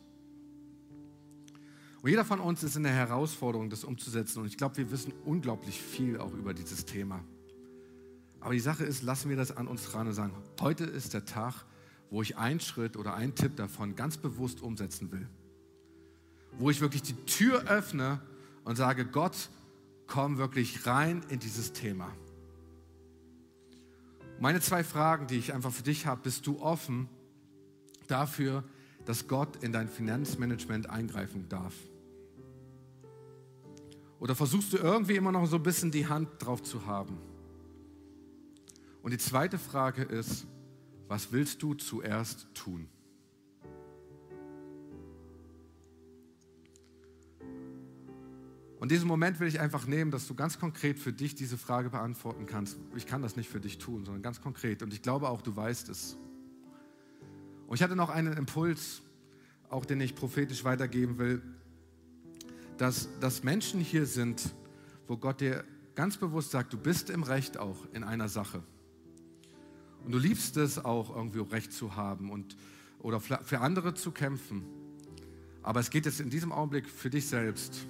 [2.03, 4.41] Und jeder von uns ist in der Herausforderung, das umzusetzen.
[4.41, 7.23] Und ich glaube, wir wissen unglaublich viel auch über dieses Thema.
[8.39, 11.25] Aber die Sache ist, lassen wir das an uns ran und sagen, heute ist der
[11.25, 11.65] Tag,
[12.11, 15.27] wo ich einen Schritt oder einen Tipp davon ganz bewusst umsetzen will
[16.57, 18.19] wo ich wirklich die Tür öffne
[18.63, 19.49] und sage, Gott,
[20.07, 22.11] komm wirklich rein in dieses Thema.
[24.39, 27.07] Meine zwei Fragen, die ich einfach für dich habe, bist du offen
[28.07, 28.63] dafür,
[29.05, 31.73] dass Gott in dein Finanzmanagement eingreifen darf?
[34.23, 37.17] Oder versuchst du irgendwie immer noch so ein bisschen die Hand drauf zu haben?
[39.01, 40.47] Und die zweite Frage ist,
[41.09, 42.87] was willst du zuerst tun?
[48.79, 51.89] Und diesen Moment will ich einfach nehmen, dass du ganz konkret für dich diese Frage
[51.89, 52.77] beantworten kannst.
[52.95, 54.83] Ich kann das nicht für dich tun, sondern ganz konkret.
[54.83, 56.15] Und ich glaube auch, du weißt es.
[57.67, 59.01] Und ich hatte noch einen Impuls,
[59.67, 61.41] auch den ich prophetisch weitergeben will,
[62.77, 64.53] dass, dass Menschen hier sind,
[65.07, 65.63] wo Gott dir
[65.95, 68.63] ganz bewusst sagt, du bist im Recht auch in einer Sache.
[70.05, 72.57] Und du liebst es auch, irgendwie Recht zu haben und,
[72.99, 74.63] oder für andere zu kämpfen.
[75.61, 77.87] Aber es geht jetzt in diesem Augenblick für dich selbst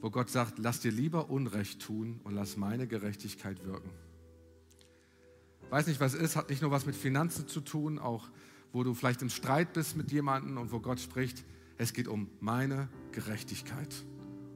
[0.00, 3.90] wo Gott sagt, lass dir lieber Unrecht tun und lass meine Gerechtigkeit wirken.
[5.68, 8.28] Weiß nicht, was ist, hat nicht nur was mit Finanzen zu tun, auch
[8.72, 11.44] wo du vielleicht im Streit bist mit jemandem und wo Gott spricht,
[11.80, 14.04] es geht um meine Gerechtigkeit,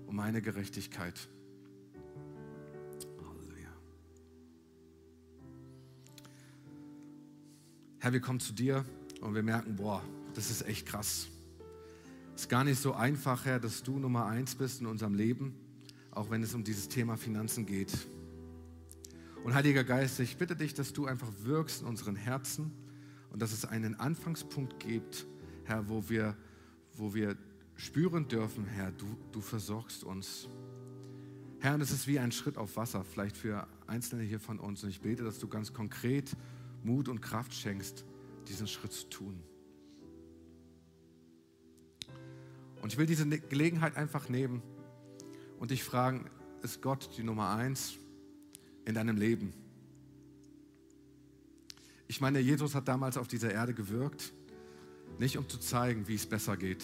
[0.07, 1.27] um meine Gerechtigkeit.
[3.27, 3.71] Halleluja.
[7.99, 8.85] Herr, wir kommen zu dir
[9.23, 10.03] und wir merken, boah,
[10.35, 11.29] das ist echt krass.
[12.35, 15.55] Es ist gar nicht so einfach, Herr, dass du Nummer eins bist in unserem Leben,
[16.11, 18.07] auch wenn es um dieses Thema Finanzen geht.
[19.45, 22.71] Und Heiliger Geist, ich bitte dich, dass du einfach wirkst in unseren Herzen
[23.31, 25.25] und dass es einen Anfangspunkt gibt,
[25.65, 26.37] Herr, wo wir,
[26.97, 27.37] wo wir
[27.77, 30.49] spüren dürfen, Herr, du, du versorgst uns.
[31.61, 34.83] Herr, und es ist wie ein Schritt auf Wasser, vielleicht für Einzelne hier von uns.
[34.85, 36.37] Und ich bete, dass du ganz konkret
[36.83, 38.05] Mut und Kraft schenkst,
[38.49, 39.43] diesen Schritt zu tun.
[42.83, 44.63] Und ich will diese ne-, Gelegenheit einfach nehmen
[45.59, 46.27] und dich fragen,
[46.63, 47.95] ist Gott die Nummer eins
[48.85, 49.55] in deinem Leben?
[52.07, 54.35] Ich meine, Jesus hat damals auf dieser Erde gewirkt,
[55.19, 56.83] nicht um zu zeigen, wie es besser geht,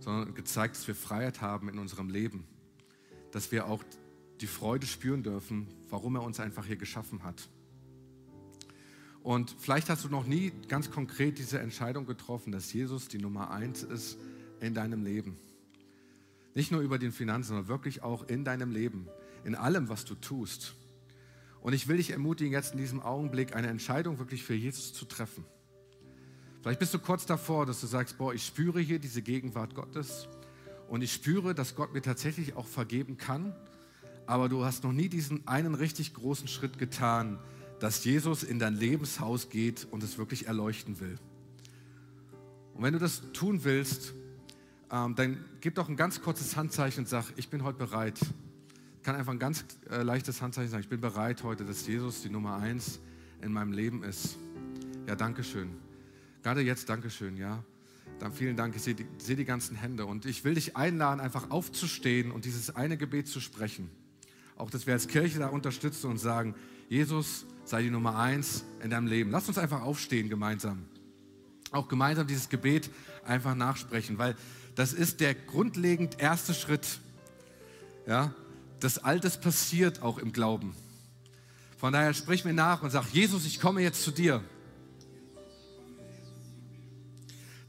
[0.00, 2.44] sondern gezeigt, dass wir Freiheit haben in unserem Leben,
[3.32, 3.82] dass wir auch
[4.40, 7.48] die Freude spüren dürfen, warum er uns einfach hier geschaffen hat.
[9.22, 13.50] Und vielleicht hast du noch nie ganz konkret diese Entscheidung getroffen, dass Jesus die Nummer
[13.50, 14.18] eins ist
[14.60, 15.36] in deinem Leben.
[16.54, 19.08] Nicht nur über den Finanzen, sondern wirklich auch in deinem Leben,
[19.44, 20.74] in allem, was du tust.
[21.60, 25.04] Und ich will dich ermutigen, jetzt in diesem Augenblick eine Entscheidung wirklich für Jesus zu
[25.04, 25.44] treffen.
[26.66, 30.26] Vielleicht bist du kurz davor, dass du sagst, boah, ich spüre hier diese Gegenwart Gottes
[30.88, 33.54] und ich spüre, dass Gott mir tatsächlich auch vergeben kann,
[34.26, 37.38] aber du hast noch nie diesen einen richtig großen Schritt getan,
[37.78, 41.14] dass Jesus in dein Lebenshaus geht und es wirklich erleuchten will.
[42.74, 44.12] Und wenn du das tun willst,
[44.90, 48.18] ähm, dann gib doch ein ganz kurzes Handzeichen und sag, ich bin heute bereit.
[49.04, 52.28] Kann einfach ein ganz äh, leichtes Handzeichen sagen, ich bin bereit heute, dass Jesus die
[52.28, 52.98] Nummer eins
[53.40, 54.36] in meinem Leben ist.
[55.06, 55.85] Ja, danke schön.
[56.46, 57.64] Gerade jetzt, danke schön, ja.
[58.20, 61.18] Dann vielen Dank, ich sehe die, seh die ganzen Hände und ich will dich einladen,
[61.18, 63.90] einfach aufzustehen und dieses eine Gebet zu sprechen.
[64.54, 66.54] Auch, dass wir als Kirche da unterstützen und sagen,
[66.88, 69.32] Jesus sei die Nummer eins in deinem Leben.
[69.32, 70.84] Lass uns einfach aufstehen gemeinsam.
[71.72, 72.90] Auch gemeinsam dieses Gebet
[73.24, 74.36] einfach nachsprechen, weil
[74.76, 77.00] das ist der grundlegend erste Schritt.
[78.06, 78.32] Ja,
[78.78, 80.76] das Altes passiert auch im Glauben.
[81.76, 84.44] Von daher sprich mir nach und sag, Jesus, ich komme jetzt zu dir.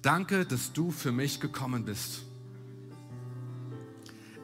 [0.02, 2.24] Danke, dass du für mich gekommen bist.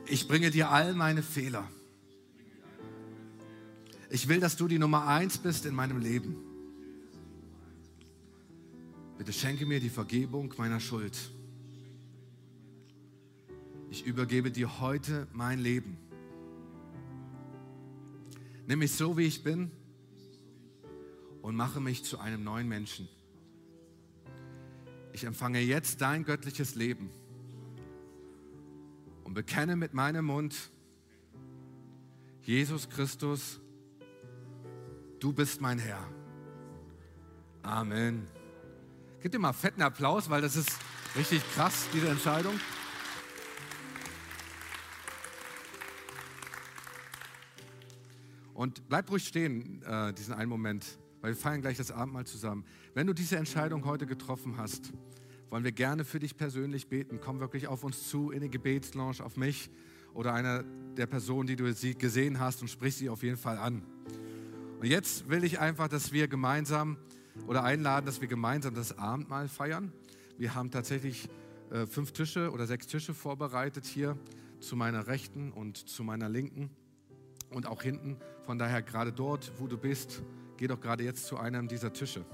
[0.07, 1.69] Ich bringe dir all meine Fehler.
[4.09, 6.35] Ich will, dass du die Nummer eins bist in meinem Leben.
[9.17, 11.17] Bitte schenke mir die Vergebung meiner Schuld.
[13.89, 15.97] Ich übergebe dir heute mein Leben.
[18.67, 19.71] Nimm mich so, wie ich bin
[21.41, 23.07] und mache mich zu einem neuen Menschen.
[25.13, 27.11] Ich empfange jetzt dein göttliches Leben
[29.23, 30.71] und bekenne mit meinem Mund,
[32.41, 33.61] Jesus Christus,
[35.19, 36.03] du bist mein Herr.
[37.61, 38.27] Amen.
[39.21, 40.71] Gib dir mal fetten Applaus, weil das ist
[41.15, 42.59] richtig krass, diese Entscheidung.
[48.55, 52.65] Und bleib ruhig stehen, äh, diesen einen Moment, weil wir feiern gleich das Abendmahl zusammen.
[52.93, 54.91] Wenn du diese Entscheidung heute getroffen hast,
[55.49, 57.21] wollen wir gerne für dich persönlich beten.
[57.23, 59.69] Komm wirklich auf uns zu in die Gebetslounge, auf mich
[60.13, 60.63] oder einer
[60.97, 63.83] der Personen, die du gesehen hast und sprich sie auf jeden Fall an.
[64.81, 66.97] Und jetzt will ich einfach, dass wir gemeinsam
[67.47, 69.93] oder einladen, dass wir gemeinsam das Abendmahl feiern.
[70.37, 71.29] Wir haben tatsächlich
[71.71, 74.17] äh, fünf Tische oder sechs Tische vorbereitet hier
[74.59, 76.69] zu meiner Rechten und zu meiner Linken
[77.49, 78.17] und auch hinten.
[78.45, 80.21] Von daher gerade dort, wo du bist,
[80.57, 82.25] geh doch gerade jetzt zu einem dieser Tische.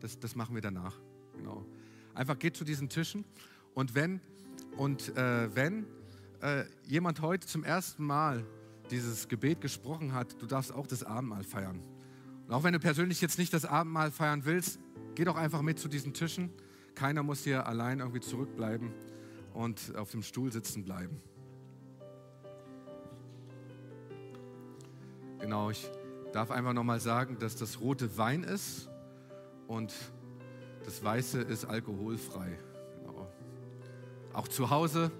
[0.00, 0.96] Das, das machen wir danach.
[1.36, 1.64] Genau.
[2.14, 3.24] Einfach geht zu diesen Tischen
[3.74, 4.20] und wenn
[4.76, 5.86] und äh, wenn
[6.40, 8.44] äh, jemand heute zum ersten Mal
[8.90, 11.80] dieses Gebet gesprochen hat, du darfst auch das Abendmahl feiern.
[12.48, 14.80] Und auch wenn du persönlich jetzt nicht das Abendmahl feiern willst,
[15.14, 16.50] geh doch einfach mit zu diesen Tischen.
[16.94, 18.92] Keiner muss hier allein irgendwie zurückbleiben
[19.54, 21.20] und auf dem Stuhl sitzen bleiben.
[25.40, 25.90] Genau, ich
[26.32, 28.88] darf einfach nochmal sagen, dass das rote Wein ist
[29.66, 29.92] und
[30.84, 32.58] das weiße ist alkoholfrei.
[33.04, 33.28] Genau.
[34.32, 35.10] Auch zu Hause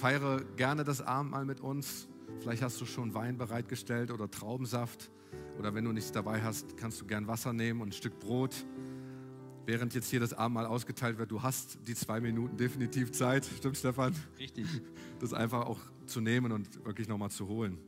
[0.00, 2.08] Feiere gerne das Abendmahl mit uns.
[2.40, 5.10] Vielleicht hast du schon Wein bereitgestellt oder Traubensaft.
[5.58, 8.64] Oder wenn du nichts dabei hast, kannst du gern Wasser nehmen und ein Stück Brot.
[9.70, 13.44] Während jetzt hier das Abendmahl ausgeteilt wird, du hast die zwei Minuten definitiv Zeit.
[13.44, 14.12] Stimmt, Stefan?
[14.36, 14.66] Richtig.
[15.20, 17.78] Das einfach auch zu nehmen und wirklich nochmal zu holen.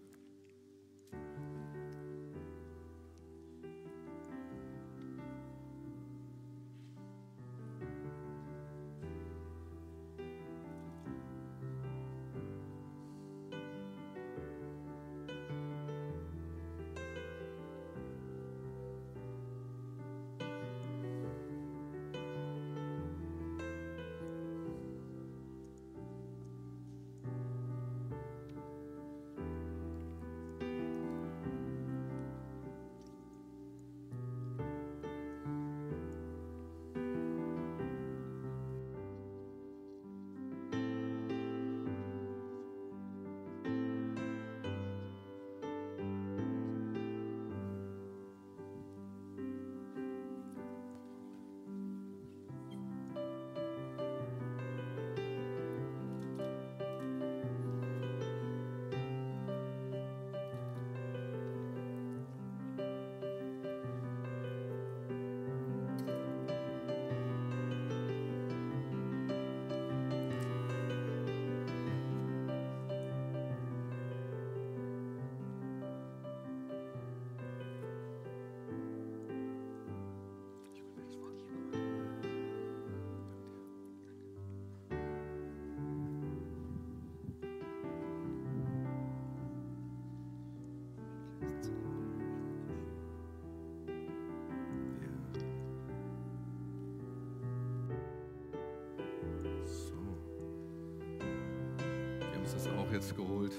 [102.93, 103.53] Auch jetzt geholt.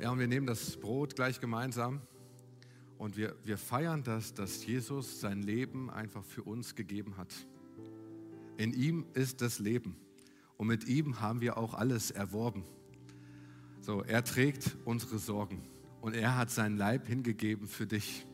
[0.00, 2.00] Ja, und wir nehmen das Brot gleich gemeinsam
[2.98, 7.34] und wir, wir feiern das, dass Jesus sein Leben einfach für uns gegeben hat.
[8.56, 9.96] In ihm ist das Leben.
[10.60, 12.64] Und mit ihm haben wir auch alles erworben.
[13.80, 15.62] So, er trägt unsere Sorgen
[16.02, 18.26] und er hat seinen Leib hingegeben für dich.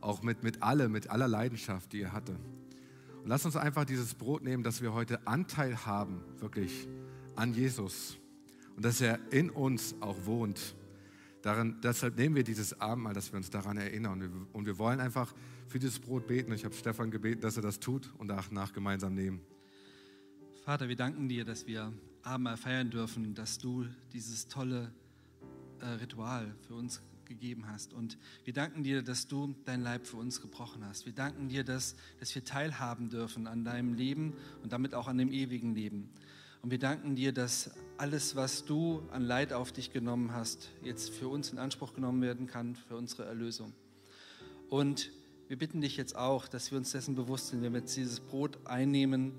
[0.00, 2.36] Auch mit, mit alle, mit aller Leidenschaft, die er hatte.
[3.24, 6.86] Und lass uns einfach dieses Brot nehmen, dass wir heute Anteil haben, wirklich
[7.34, 8.18] an Jesus.
[8.76, 10.76] Und dass er in uns auch wohnt.
[11.42, 14.46] Darin, deshalb nehmen wir dieses Abendmahl, dass wir uns daran erinnern.
[14.52, 15.34] Und wir wollen einfach
[15.66, 16.52] für dieses Brot beten.
[16.52, 19.40] Ich habe Stefan gebeten, dass er das tut und danach gemeinsam nehmen.
[20.64, 21.92] Vater, wir danken dir, dass wir
[22.22, 24.92] Abendmahl feiern dürfen, dass du dieses tolle
[25.80, 27.92] äh, Ritual für uns gegeben hast.
[27.92, 31.04] Und wir danken dir, dass du dein Leib für uns gebrochen hast.
[31.04, 35.18] Wir danken dir, dass, dass wir teilhaben dürfen an deinem Leben und damit auch an
[35.18, 36.08] dem ewigen Leben.
[36.62, 41.10] Und wir danken dir, dass alles, was du an Leid auf dich genommen hast, jetzt
[41.10, 43.72] für uns in Anspruch genommen werden kann, für unsere Erlösung.
[44.70, 45.10] Und
[45.48, 48.20] wir bitten dich jetzt auch, dass wir uns dessen bewusst sind, wenn wir jetzt dieses
[48.20, 49.32] Brot einnehmen,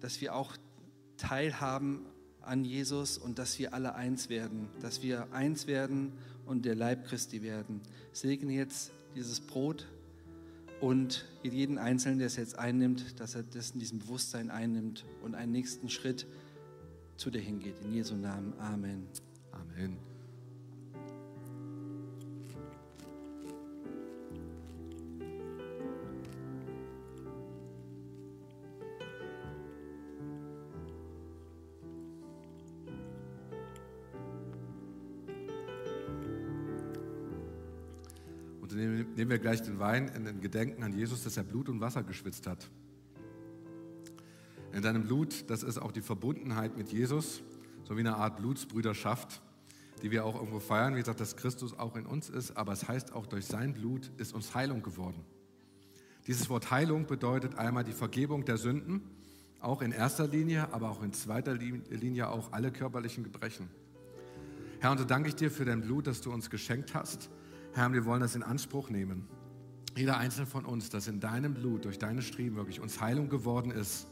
[0.00, 0.56] dass wir auch
[1.18, 2.06] teilhaben
[2.40, 6.12] an Jesus und dass wir alle eins werden, dass wir eins werden
[6.46, 7.82] und der Leib Christi werden.
[8.12, 9.86] Segne jetzt dieses Brot
[10.80, 15.34] und jeden Einzelnen, der es jetzt einnimmt, dass er das in diesem Bewusstsein einnimmt und
[15.34, 16.26] einen nächsten Schritt
[17.16, 17.74] zu dir hingeht.
[17.84, 18.54] In Jesu Namen.
[18.58, 19.06] Amen.
[19.52, 20.07] Amen.
[39.18, 42.04] Nehmen wir gleich den Wein in den Gedenken an Jesus, dass er Blut und Wasser
[42.04, 42.70] geschwitzt hat.
[44.72, 47.42] In seinem Blut, das ist auch die Verbundenheit mit Jesus,
[47.82, 49.42] so wie eine Art Blutsbrüderschaft,
[50.02, 50.94] die wir auch irgendwo feiern.
[50.94, 54.08] Wie gesagt, dass Christus auch in uns ist, aber es heißt auch, durch sein Blut
[54.18, 55.24] ist uns Heilung geworden.
[56.28, 59.02] Dieses Wort Heilung bedeutet einmal die Vergebung der Sünden,
[59.58, 63.68] auch in erster Linie, aber auch in zweiter Linie auch alle körperlichen Gebrechen.
[64.78, 67.30] Herr, und so danke ich dir für dein Blut, das du uns geschenkt hast
[67.72, 69.26] Herr, wir wollen das in Anspruch nehmen.
[69.96, 73.70] Jeder einzelne von uns, dass in deinem Blut, durch deine Striemen wirklich uns Heilung geworden
[73.70, 74.06] ist.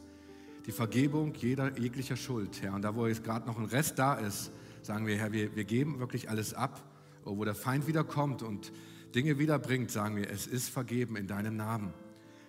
[0.65, 2.73] Die Vergebung jeder jeglicher Schuld, Herr.
[2.73, 4.51] Und da, wo jetzt gerade noch ein Rest da ist,
[4.81, 6.83] sagen wir, Herr, wir, wir geben wirklich alles ab.
[7.23, 8.71] Wo der Feind wiederkommt und
[9.15, 11.93] Dinge wiederbringt, sagen wir, es ist vergeben in deinem Namen.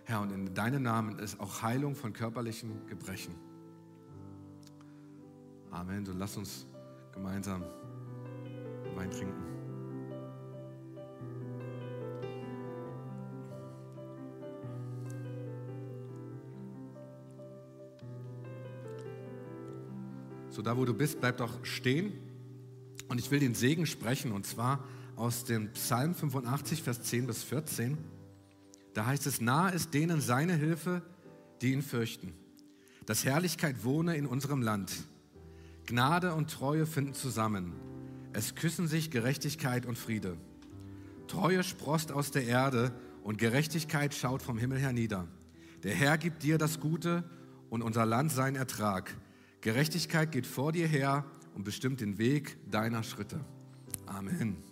[0.05, 3.35] Herr, und in deinem Namen ist auch Heilung von körperlichen Gebrechen.
[5.71, 6.05] Amen.
[6.07, 6.67] So lass uns
[7.13, 7.63] gemeinsam
[8.95, 9.58] Wein trinken.
[20.59, 22.15] So da, wo du bist, bleib doch stehen.
[23.07, 24.83] Und ich will den Segen sprechen, und zwar
[25.15, 27.97] aus dem Psalm 85, Vers 10 bis 14.
[28.93, 31.03] Da heißt es, nahe ist denen seine Hilfe,
[31.63, 32.33] die ihn fürchten.
[33.07, 34.91] Dass Herrlichkeit wohne in unserem Land.
[35.87, 37.75] Gnade und Treue finden zusammen.
[38.33, 40.37] Es küssen sich Gerechtigkeit und Friede.
[41.29, 42.91] Treue sprost aus der Erde
[43.23, 45.29] und Gerechtigkeit schaut vom Himmel hernieder.
[45.85, 47.23] Der Herr gibt dir das Gute
[47.71, 49.15] und unser Land seinen Ertrag.
[49.61, 53.41] Gerechtigkeit geht vor dir her und bestimmt den Weg deiner Schritte.
[54.07, 54.68] Amen.